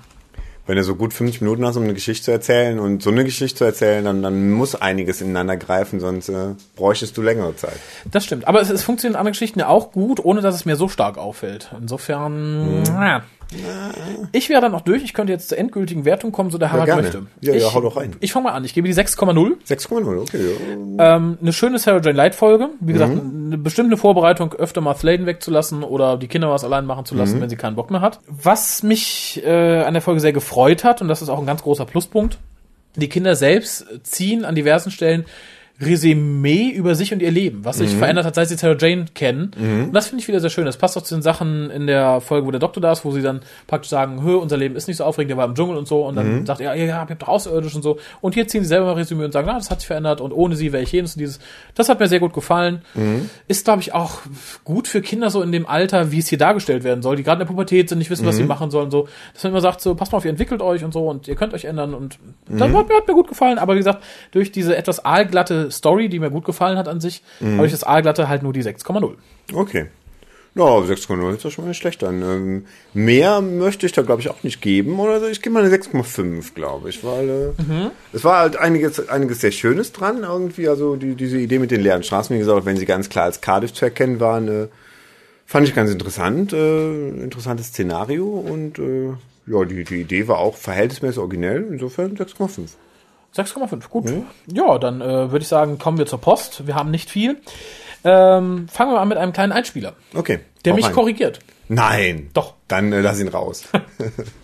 [0.71, 3.25] Wenn du so gut 50 Minuten hast, um eine Geschichte zu erzählen und so eine
[3.25, 7.75] Geschichte zu erzählen, dann, dann muss einiges ineinander greifen, sonst äh, bräuchtest du längere Zeit.
[8.09, 8.47] das stimmt.
[8.47, 11.17] Aber es, es funktionieren andere Geschichten ja auch gut, ohne dass es mir so stark
[11.17, 11.71] auffällt.
[11.77, 12.83] Insofern, Mhm.
[13.51, 13.91] Na.
[14.31, 15.03] ich wäre dann noch durch.
[15.03, 17.01] Ich könnte jetzt zur endgültigen Wertung kommen, so der Harald gerne.
[17.01, 17.25] möchte.
[17.41, 18.15] Ja, ja, ich, hau doch rein.
[18.19, 18.63] Ich fange mal an.
[18.65, 19.53] Ich gebe die 6,0.
[19.67, 20.39] 6,0, okay.
[20.97, 21.15] Ja.
[21.17, 22.69] Ähm, eine schöne Sarah Jane Light Folge.
[22.79, 23.47] Wie gesagt, Mhm.
[23.47, 27.37] eine bestimmte Vorbereitung, öfter mal Sladen wegzulassen oder die Kinder was allein machen zu lassen,
[27.37, 27.41] Mhm.
[27.41, 28.19] wenn sie keinen Bock mehr hat.
[28.27, 31.61] Was mich äh, an der Folge sehr gefreut hat, und das ist auch ein ganz
[31.63, 32.37] großer Pluspunkt,
[32.95, 35.25] die Kinder selbst ziehen an diversen Stellen
[35.81, 37.87] Resümee über sich und ihr Leben, was Mhm.
[37.87, 39.51] sich verändert hat, seit sie Sarah Jane kennen.
[39.85, 40.65] Und das finde ich wieder sehr schön.
[40.65, 43.11] Das passt auch zu den Sachen in der Folge, wo der Doktor da ist, wo
[43.11, 45.77] sie dann praktisch sagen, hö, unser Leben ist nicht so aufregend, der war im Dschungel
[45.77, 46.05] und so.
[46.05, 47.97] Und dann sagt er, ja, ja, ja, ihr habt doch außerirdisch und so.
[48.21, 50.31] Und hier ziehen sie selber mal Resümee und sagen, na, das hat sich verändert und
[50.31, 51.39] ohne sie wäre ich jenes und dieses.
[51.75, 52.81] Das hat mir sehr gut gefallen.
[53.47, 54.19] Ist, glaube ich, auch
[54.63, 57.41] gut für Kinder so in dem Alter, wie es hier dargestellt werden soll, die gerade
[57.41, 59.07] in der Pubertät sind, nicht wissen, was sie machen sollen, so.
[59.33, 61.35] Dass man immer sagt, so, passt mal auf, ihr entwickelt euch und so und ihr
[61.35, 63.57] könnt euch ändern und das hat, mir, hat mir gut gefallen.
[63.57, 67.23] Aber wie gesagt, durch diese etwas aalglatte Story, die mir gut gefallen hat an sich,
[67.41, 69.13] habe ich das aalglatte halt nur die 6,0.
[69.53, 69.87] Okay.
[70.53, 72.21] Ja, 6,0 ist doch schon mal nicht schlecht an.
[72.21, 74.99] Ähm, mehr möchte ich da, glaube ich, auch nicht geben.
[74.99, 75.27] Oder so.
[75.27, 77.05] Ich gebe mal eine 6,5, glaube ich.
[77.05, 80.67] Weil äh, es war halt einiges, einiges sehr Schönes dran irgendwie.
[80.67, 83.39] Also die, diese Idee mit den leeren Straßen, wie gesagt, wenn sie ganz klar als
[83.39, 84.67] Cardiff zu erkennen waren, äh,
[85.45, 86.51] fand ich ganz interessant.
[86.51, 88.25] Äh, interessantes Szenario.
[88.27, 89.13] Und äh,
[89.47, 91.65] ja, die, die Idee war auch verhältnismäßig originell.
[91.71, 92.71] Insofern 6,5.
[93.35, 94.11] 6,5, gut.
[94.47, 96.67] Ja, dann äh, würde ich sagen, kommen wir zur Post.
[96.67, 97.39] Wir haben nicht viel.
[98.03, 100.39] Ähm, fangen wir an mit einem kleinen Einspieler, Okay.
[100.65, 100.93] der mich rein.
[100.93, 101.39] korrigiert.
[101.69, 102.29] Nein.
[102.33, 102.55] Doch.
[102.67, 103.63] Dann äh, lass ihn raus.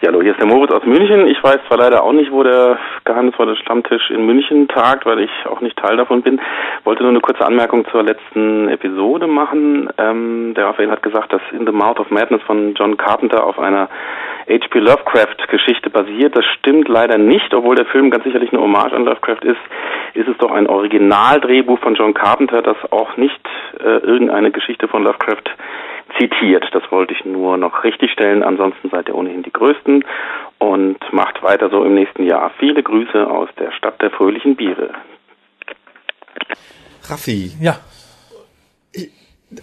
[0.00, 1.26] Ja, hallo, hier ist der Moritz aus München.
[1.26, 5.30] Ich weiß zwar leider auch nicht, wo der geheimnisvolle Stammtisch in München tagt, weil ich
[5.46, 6.40] auch nicht Teil davon bin.
[6.84, 9.90] Wollte nur eine kurze Anmerkung zur letzten Episode machen.
[9.98, 13.58] Ähm, der Raphael hat gesagt, dass In the Mouth of Madness von John Carpenter auf
[13.58, 13.88] einer
[14.48, 14.78] H.P.
[14.78, 16.36] Lovecraft-Geschichte basiert.
[16.36, 19.60] Das stimmt leider nicht, obwohl der Film ganz sicherlich eine Hommage an Lovecraft ist.
[20.14, 23.40] Ist es doch ein Originaldrehbuch von John Carpenter, das auch nicht
[23.80, 25.56] äh, irgendeine Geschichte von Lovecraft
[26.18, 26.64] zitiert.
[26.72, 28.42] Das wollte ich nur noch richtigstellen.
[28.42, 30.04] Ansonsten seid ihr ohnehin die Größten
[30.58, 32.50] und macht weiter so im nächsten Jahr.
[32.58, 34.90] Viele Grüße aus der Stadt der fröhlichen Biere.
[37.08, 37.78] Raffi, Ja.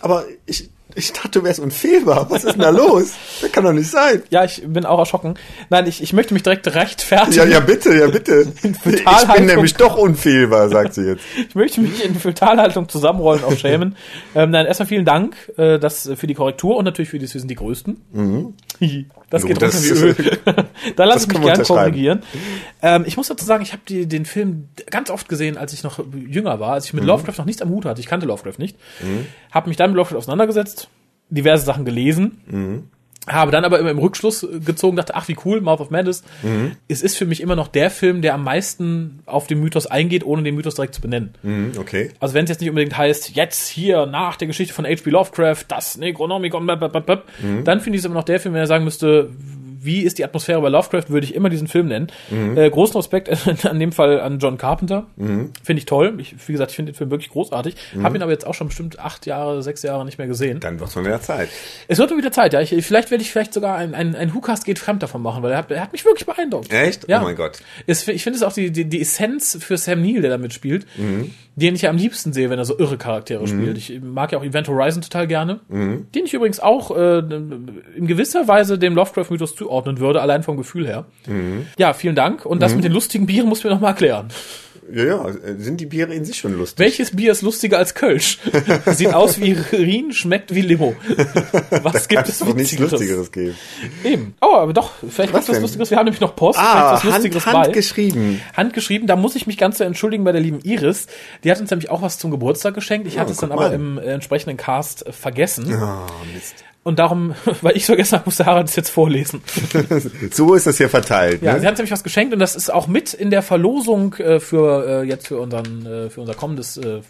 [0.01, 2.29] aber ich, ich dachte, du wärst unfehlbar.
[2.29, 3.13] Was ist denn da los?
[3.41, 4.23] Das kann doch nicht sein.
[4.29, 5.35] Ja, ich bin auch erschrocken.
[5.69, 7.35] Nein, ich, ich möchte mich direkt rechtfertigen.
[7.35, 8.47] Ja, ja, bitte, ja, bitte.
[8.63, 11.21] Ich bin nämlich doch unfehlbar, sagt sie jetzt.
[11.49, 13.95] Ich möchte mich in Fötalhaltung zusammenrollen auf Schämen.
[14.35, 17.41] ähm, nein, erstmal vielen Dank äh, das, für die Korrektur und natürlich für das, wir
[17.41, 17.97] sind die Größten.
[19.29, 20.37] Das Jo, geht das- runter wie Öl.
[20.95, 21.65] da lass das ich mich können wir gern unterschreiben.
[21.91, 22.23] korrigieren.
[22.81, 25.99] Ähm, ich muss dazu sagen, ich habe den Film ganz oft gesehen, als ich noch
[26.27, 27.09] jünger war, als ich mit Mhm.
[27.09, 27.99] Lovecraft noch nichts am Hut hatte.
[28.01, 28.77] Ich kannte Lovecraft nicht.
[29.51, 30.84] Habe mich dann mit Lovecraft auseinandergesetzt,
[31.29, 32.41] diverse Sachen gelesen.
[32.47, 32.83] Mhm.
[33.27, 36.23] Habe dann aber immer im Rückschluss gezogen, dachte, ach wie cool, Mouth of Madness.
[36.43, 36.73] Mhm.
[36.87, 40.23] Es ist für mich immer noch der Film, der am meisten auf den Mythos eingeht,
[40.23, 41.33] ohne den Mythos direkt zu benennen.
[41.41, 42.11] Hm, okay.
[42.19, 45.09] Also wenn es jetzt nicht unbedingt heißt, jetzt hier nach der Geschichte von H.P.
[45.09, 47.23] Lovecraft, das Necronomicon, blablabla,
[47.63, 49.31] dann finde ich es immer noch der Film, wenn er sagen müsste,
[49.85, 52.07] wie ist die Atmosphäre bei Lovecraft, würde ich immer diesen Film nennen.
[52.29, 52.57] Mhm.
[52.57, 53.29] Äh, großen Respekt
[53.65, 55.05] an dem Fall an John Carpenter.
[55.17, 56.13] Finde ich toll.
[56.19, 57.75] Ich, wie gesagt, ich finde den Film wirklich großartig.
[57.93, 58.03] Mhm.
[58.03, 60.59] Habe ihn aber jetzt auch schon bestimmt acht Jahre, sechs Jahre nicht mehr gesehen.
[60.59, 61.49] Dann wird's mal wieder Zeit.
[61.87, 62.61] Es wird mal wieder Zeit, ja.
[62.61, 65.51] Ich, vielleicht werde ich vielleicht sogar ein, ein, ein WhoCast geht fremd davon machen, weil
[65.51, 66.71] er hat, er hat mich wirklich beeindruckt.
[66.73, 67.07] Echt?
[67.07, 67.21] Ja.
[67.21, 67.59] Oh mein Gott.
[67.87, 70.85] Es, ich finde es auch die, die, die Essenz für Sam Neill, der da mitspielt,
[70.97, 71.31] Mhm.
[71.55, 73.77] den ich ja am liebsten sehe, wenn er so irre Charaktere spielt.
[73.77, 78.47] Ich mag ja auch Event Horizon total gerne, den ich übrigens auch äh, in gewisser
[78.47, 81.05] Weise dem Lovecraft-Mythos zuordnen würde, allein vom Gefühl her.
[81.27, 81.67] Mhm.
[81.77, 82.45] Ja, vielen Dank.
[82.45, 84.29] Und das mit den lustigen Bieren muss mir noch mal erklären.
[84.93, 85.25] Ja, ja,
[85.57, 86.77] sind die Biere in sich schon lustig?
[86.77, 88.37] Welches Bier ist lustiger als Kölsch?
[88.85, 90.95] Sieht aus wie Rien, schmeckt wie Limo.
[91.81, 92.91] Was gibt es nichts Witzigeres?
[92.91, 93.55] Lustigeres geben.
[94.03, 94.35] Eben.
[94.41, 95.61] Oh, aber doch, vielleicht Was gibt's was?
[95.61, 95.89] Lustigeres.
[95.89, 96.59] Wir haben nämlich noch Post.
[96.59, 98.41] Ah, Hand, handgeschrieben.
[98.55, 101.07] Handgeschrieben, da muss ich mich ganz so entschuldigen bei der lieben Iris.
[101.43, 103.07] Die hat uns nämlich auch was zum Geburtstag geschenkt.
[103.07, 103.73] Ich hatte es dann aber mal.
[103.73, 105.65] im äh, entsprechenden Cast äh, vergessen.
[105.65, 106.63] Oh, Mist.
[106.87, 107.33] Und darum,
[107.63, 109.41] weil ich vergessen habe, musste Harald es jetzt vorlesen.
[110.31, 111.41] So ist das hier verteilt.
[111.41, 111.59] Ja, ne?
[111.59, 114.39] sie hat uns nämlich was geschenkt und das ist auch mit in der Verlosung äh,
[114.39, 117.01] für äh, jetzt für unseren äh, für unser kommendes äh,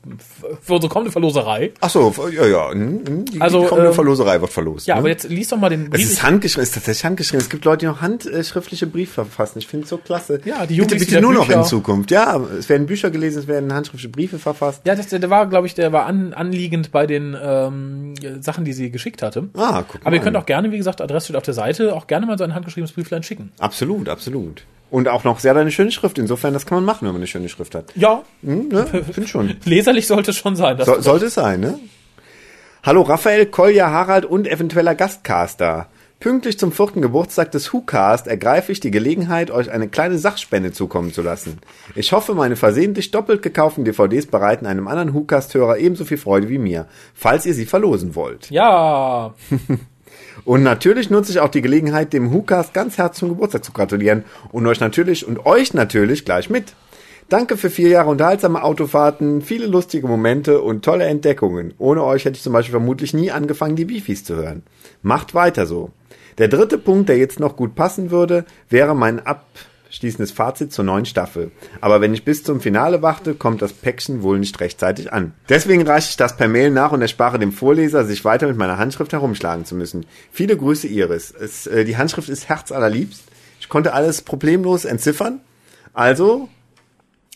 [0.61, 1.73] für unsere kommende Verloserei.
[1.81, 2.71] Ach so, ja, ja.
[2.71, 4.87] hm, hm, Die, Also, die kommende ähm, Verloserei wird verlost.
[4.87, 4.99] Ja, ne?
[4.99, 7.41] aber jetzt liest doch mal den Es ist handgeschrieben, es ist tatsächlich handgeschrieben.
[7.41, 9.59] Es gibt Leute, die noch handschriftliche Briefe verfassen.
[9.59, 10.39] Ich finde es so klasse.
[10.45, 12.11] Ja, die bitte, die bitte da nur noch in Zukunft.
[12.11, 14.81] Ja, es werden Bücher gelesen, es werden handschriftliche Briefe verfasst.
[14.85, 18.73] ja, das, der war, glaube ich, der war an, anliegend bei den ähm, Sachen, die
[18.73, 19.49] sie geschickt hatte.
[19.64, 20.07] Ah, guck mal.
[20.07, 22.37] Aber ihr könnt auch gerne, wie gesagt, Adresse steht auf der Seite, auch gerne mal
[22.37, 23.51] so ein handgeschriebenes Brieflein schicken.
[23.59, 24.63] Absolut, absolut.
[24.91, 26.17] Und auch noch sehr eine schöne Schrift.
[26.17, 27.85] Insofern, das kann man machen, wenn man eine schöne Schrift hat.
[27.95, 28.85] Ja, Hm, ne?
[29.11, 29.55] Finde schon.
[29.65, 30.77] leserlich sollte es schon sein.
[30.83, 31.79] So, sollte es sein, ne?
[32.83, 35.87] Hallo Raphael, Kolja, Harald und eventueller Gastcaster.
[36.25, 41.13] Pünktlich zum vierten Geburtstag des WhoCast ergreife ich die Gelegenheit, euch eine kleine Sachspende zukommen
[41.13, 41.59] zu lassen.
[41.93, 46.57] Ich hoffe, meine versehentlich doppelt gekauften DVDs bereiten einem anderen WhoCast-Hörer ebenso viel Freude wie
[46.57, 48.49] mir, falls ihr sie verlosen wollt.
[48.49, 49.35] ja,
[50.45, 54.23] Und natürlich nutze ich auch die Gelegenheit, dem WhoCast ganz herzlich zum Geburtstag zu gratulieren
[54.51, 56.73] und euch natürlich und euch natürlich gleich mit.
[57.29, 61.75] Danke für vier Jahre unterhaltsame Autofahrten, viele lustige Momente und tolle Entdeckungen.
[61.77, 64.63] Ohne euch hätte ich zum Beispiel vermutlich nie angefangen, die Beefies zu hören.
[65.03, 65.91] Macht weiter so.
[66.37, 71.05] Der dritte Punkt, der jetzt noch gut passen würde, wäre mein abschließendes Fazit zur neuen
[71.05, 71.51] Staffel.
[71.79, 75.33] Aber wenn ich bis zum Finale warte, kommt das Päckchen wohl nicht rechtzeitig an.
[75.47, 78.77] Deswegen reiche ich das per Mail nach und erspare dem Vorleser, sich weiter mit meiner
[78.77, 80.05] Handschrift herumschlagen zu müssen.
[80.31, 81.31] Viele Grüße, Iris.
[81.31, 83.23] Es, äh, die Handschrift ist herzallerliebst.
[83.61, 85.39] Ich konnte alles problemlos entziffern.
[85.93, 86.49] Also,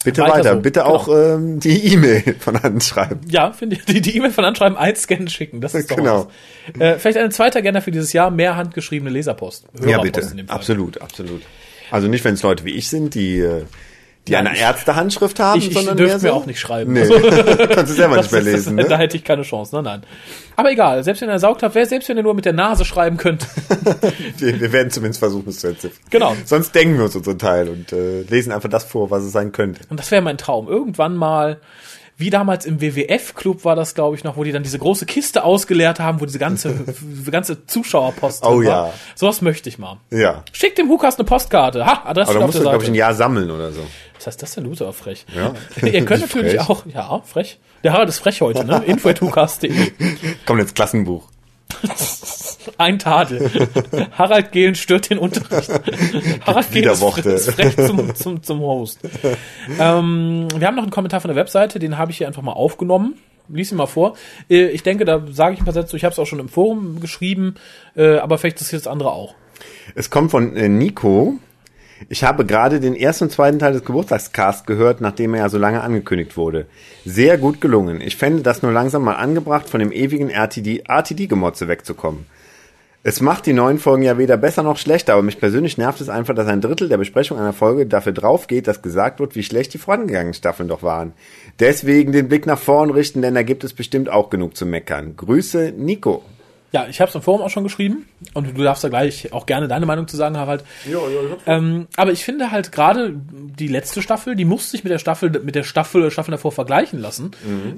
[0.03, 0.53] bitte Weiter weiter.
[0.55, 0.59] so.
[0.61, 0.91] Bitte Genau.
[0.95, 3.19] auch ähm, die E-Mail von Hand schreiben.
[3.29, 5.61] ja, finde ich, die die E-Mail von Anschreiben einscannen schicken.
[5.61, 6.27] Das ist doch Genau.
[6.73, 6.81] was.
[6.81, 9.65] Äh, vielleicht ein zweiter Agenda für dieses Jahr, mehr handgeschriebene Leserpost.
[9.79, 10.27] Ja, Hörerpost bitte.
[10.31, 10.55] in dem Fall.
[10.55, 11.41] Absolut, absolut.
[11.91, 13.63] Also nicht, wenn es Leute wie ich sind, die, äh,
[14.29, 16.31] die Ja, eine Ärztehandschrift haben, Ich, ich sondern dürfte mir so.
[16.33, 16.93] auch nicht schreiben.
[16.93, 17.15] Nee, Also,
[17.73, 18.77] kannst du selber nicht mehr das ist- lesen.
[18.77, 18.97] Da Ne?
[18.97, 19.75] hätte ich keine Chance.
[19.75, 20.03] Nein, nein.
[20.55, 22.85] Aber egal, selbst wenn ihr saugt habt, wer- selbst wenn ihr nur mit der Nase
[22.85, 23.45] schreiben könnt.
[24.37, 25.99] Wir, wir werden zumindest versuchen, es zu entziffern.
[26.09, 26.35] Genau.
[26.45, 29.51] Sonst denken wir uns unseren Teil und äh, lesen einfach das vor, was es sein
[29.51, 29.81] könnte.
[29.89, 30.67] Und das wäre mein Traum.
[30.67, 31.57] Irgendwann mal,
[32.19, 35.43] wie damals im WWF-Club war das, glaube ich, noch, wo die dann diese große Kiste
[35.45, 36.75] ausgeleert haben, wo diese ganze,
[37.31, 38.71] ganze Zuschauerpost Oh drin ja.
[38.83, 38.93] war.
[39.15, 39.97] Sowas möchte ich mal.
[40.11, 40.43] Ja.
[40.51, 41.85] Schickt dem Hukas eine Postkarte.
[41.85, 43.81] Ha, Adresse Aber da musst du, glaube ich, ein Jahr sammeln oder so.
[44.17, 45.25] Was heißt das denn, aber frech.
[45.33, 45.53] Ja.
[45.87, 46.69] Ihr könnt natürlich Frech.
[46.69, 47.57] auch, ja, frech.
[47.85, 48.83] Der Harald ist frech heute, ne?
[48.85, 49.71] Info.hukas.de.
[50.45, 51.29] Kommt ins Klassenbuch.
[52.77, 53.49] Ein Tadel.
[54.11, 55.69] Harald Gehlen stört den Unterricht.
[56.45, 58.99] Harald Gehlen ist, ist frech zum, zum, zum Host.
[59.79, 62.53] Ähm, wir haben noch einen Kommentar von der Webseite, den habe ich hier einfach mal
[62.53, 63.15] aufgenommen.
[63.47, 64.15] Lies ihn mal vor.
[64.49, 65.97] Äh, Ich denke, da sage ich ein paar Sätze.
[65.97, 67.55] Ich habe es auch schon im Forum geschrieben,
[67.95, 69.35] äh, aber vielleicht ist jetzt andere auch.
[69.95, 71.39] Es kommt von äh, Nico.
[72.07, 75.57] Ich habe gerade den ersten und zweiten Teil des Geburtstagscasts gehört, nachdem er ja so
[75.57, 76.67] lange angekündigt wurde.
[77.03, 77.99] Sehr gut gelungen.
[77.99, 82.25] Ich fände das nur langsam mal angebracht, von dem ewigen RTD, RTD-Gemotze wegzukommen.
[83.01, 86.09] Es macht die neuen Folgen ja weder besser noch schlechter, aber mich persönlich nervt es
[86.09, 89.43] einfach, dass ein Drittel der Besprechung einer Folge dafür drauf geht, dass gesagt wird, wie
[89.43, 91.13] schlecht die vorangegangenen Staffeln doch waren.
[91.59, 95.15] Deswegen den Blick nach vorn richten, denn da gibt es bestimmt auch genug zu meckern.
[95.15, 96.23] Grüße, Nico.
[96.71, 98.05] Ja, ich habe es im Forum auch schon geschrieben
[98.35, 100.63] und du darfst da gleich auch gerne deine Meinung zu sagen, Harald.
[101.47, 105.31] Ähm, aber ich finde halt gerade die letzte Staffel, die muss sich mit der Staffel,
[105.43, 107.31] mit der Staffel, Staffel davor vergleichen lassen,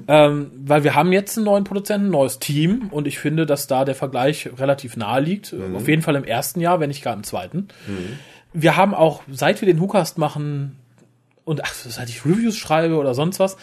[0.08, 3.66] ähm, weil wir haben jetzt einen neuen Produzenten, ein neues Team und ich finde, dass
[3.66, 5.54] da der Vergleich relativ nahe liegt.
[5.74, 7.68] Auf jeden Fall im ersten Jahr, wenn nicht gar im zweiten.
[8.52, 10.76] Wir haben auch, seit wir den Hookast machen
[11.44, 13.56] und ach, seit ich Reviews schreibe oder sonst was,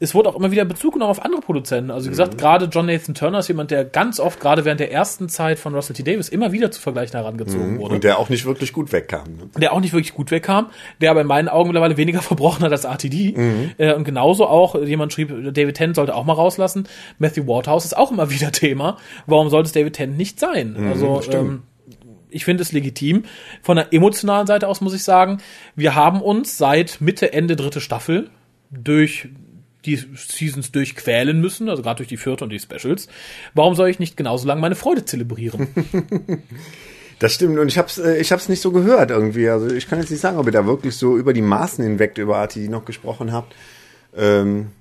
[0.00, 1.92] es wurde auch immer wieder Bezug genommen auf andere Produzenten.
[1.92, 4.90] Also wie gesagt, gerade John Nathan Turner ist jemand, der ganz oft, gerade während der
[4.90, 6.02] ersten Zeit von Russell T.
[6.02, 7.94] Davis, immer wieder zu Vergleichen herangezogen wurde.
[7.94, 9.36] Und der auch nicht wirklich gut wegkam.
[9.36, 9.50] Ne?
[9.60, 10.70] Der auch nicht wirklich gut wegkam,
[11.00, 13.34] der aber in meinen Augen mittlerweile weniger verbrochen hat als RTD.
[13.78, 16.88] Äh, und genauso auch, jemand schrieb, David Tennant sollte auch mal rauslassen.
[17.18, 18.98] Matthew Waterhouse ist auch immer wieder Thema.
[19.26, 20.76] Warum sollte es David Tennant nicht sein?
[20.88, 21.62] also, ähm,
[22.30, 23.24] ich finde es legitim.
[23.62, 25.38] Von der emotionalen Seite aus muss ich sagen,
[25.76, 28.28] wir haben uns seit Mitte, Ende dritte Staffel
[28.72, 29.28] durch
[29.84, 33.08] die Seasons durchquälen müssen, also gerade durch die vierte und die Specials.
[33.54, 35.68] Warum soll ich nicht genauso lange meine Freude zelebrieren?
[37.20, 39.48] Das stimmt und ich hab's, äh, ich hab's nicht so gehört irgendwie.
[39.48, 42.18] Also ich kann jetzt nicht sagen, ob ihr da wirklich so über die Maßen hinweg
[42.18, 43.54] über RTD noch gesprochen habt.
[44.16, 44.72] Ähm,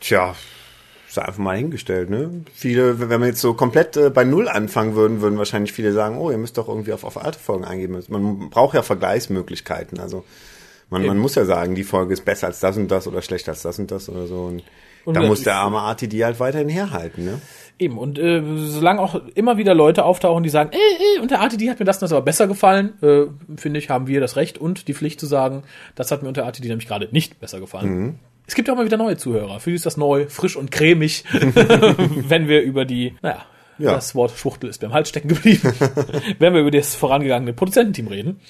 [0.00, 0.34] tja,
[1.08, 2.44] ist einfach mal hingestellt, ne?
[2.54, 6.16] Viele, wenn wir jetzt so komplett äh, bei Null anfangen würden, würden wahrscheinlich viele sagen,
[6.18, 8.02] oh, ihr müsst doch irgendwie auf, auf alte Folgen eingeben.
[8.08, 10.00] Man braucht ja Vergleichsmöglichkeiten.
[10.00, 10.24] Also
[10.90, 13.52] man, man muss ja sagen, die Folge ist besser als das und das oder schlechter
[13.52, 14.42] als das und das oder so.
[14.44, 14.62] Und,
[15.04, 17.40] Und da wir- muss der arme RTD halt weiterhin herhalten, ne?
[17.76, 20.76] Eben, und äh, solange auch immer wieder Leute auftauchen, die sagen, äh,
[21.18, 23.22] äh, unter RTD hat mir das und das aber besser gefallen, äh,
[23.56, 25.64] finde ich, haben wir das Recht und die Pflicht zu sagen,
[25.96, 28.20] das hat mir unter RTD nämlich gerade nicht besser gefallen.
[28.46, 29.58] Es gibt ja auch mal wieder neue Zuhörer.
[29.58, 33.44] Für die ist das neu, frisch und cremig, wenn wir über die, naja,
[33.78, 33.94] Ja.
[33.94, 35.72] das Wort Schwuchtel ist beim Hals stecken geblieben,
[36.38, 38.40] wenn wir über das vorangegangene Produzententeam reden.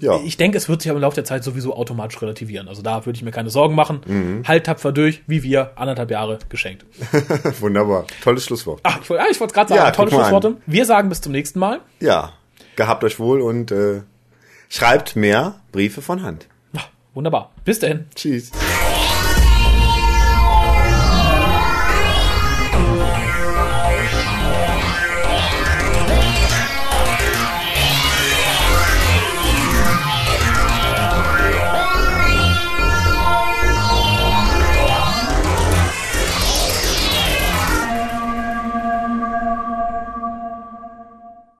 [0.00, 0.20] Ja.
[0.24, 2.68] Ich denke, es wird sich aber im Laufe der Zeit sowieso automatisch relativieren.
[2.68, 4.42] Also da würde ich mir keine Sorgen machen.
[4.46, 6.84] Halt tapfer durch, wie wir, anderthalb Jahre geschenkt.
[7.60, 8.06] Wunderbar.
[8.22, 8.80] Tolles Schlusswort.
[8.82, 10.10] Ach, ich wollte ah, wollte gerade sagen, Ja, tolle.
[10.10, 10.56] Schlussworte.
[10.66, 11.80] Wir sagen bis zum nächsten Mal.
[12.00, 12.32] Ja.
[12.76, 14.02] Gehabt euch wohl und äh,
[14.68, 16.46] schreibt mehr Briefe von Hand.
[16.76, 17.52] Ach, wunderbar.
[17.64, 18.06] Bis dahin.
[18.14, 18.50] Tschüss.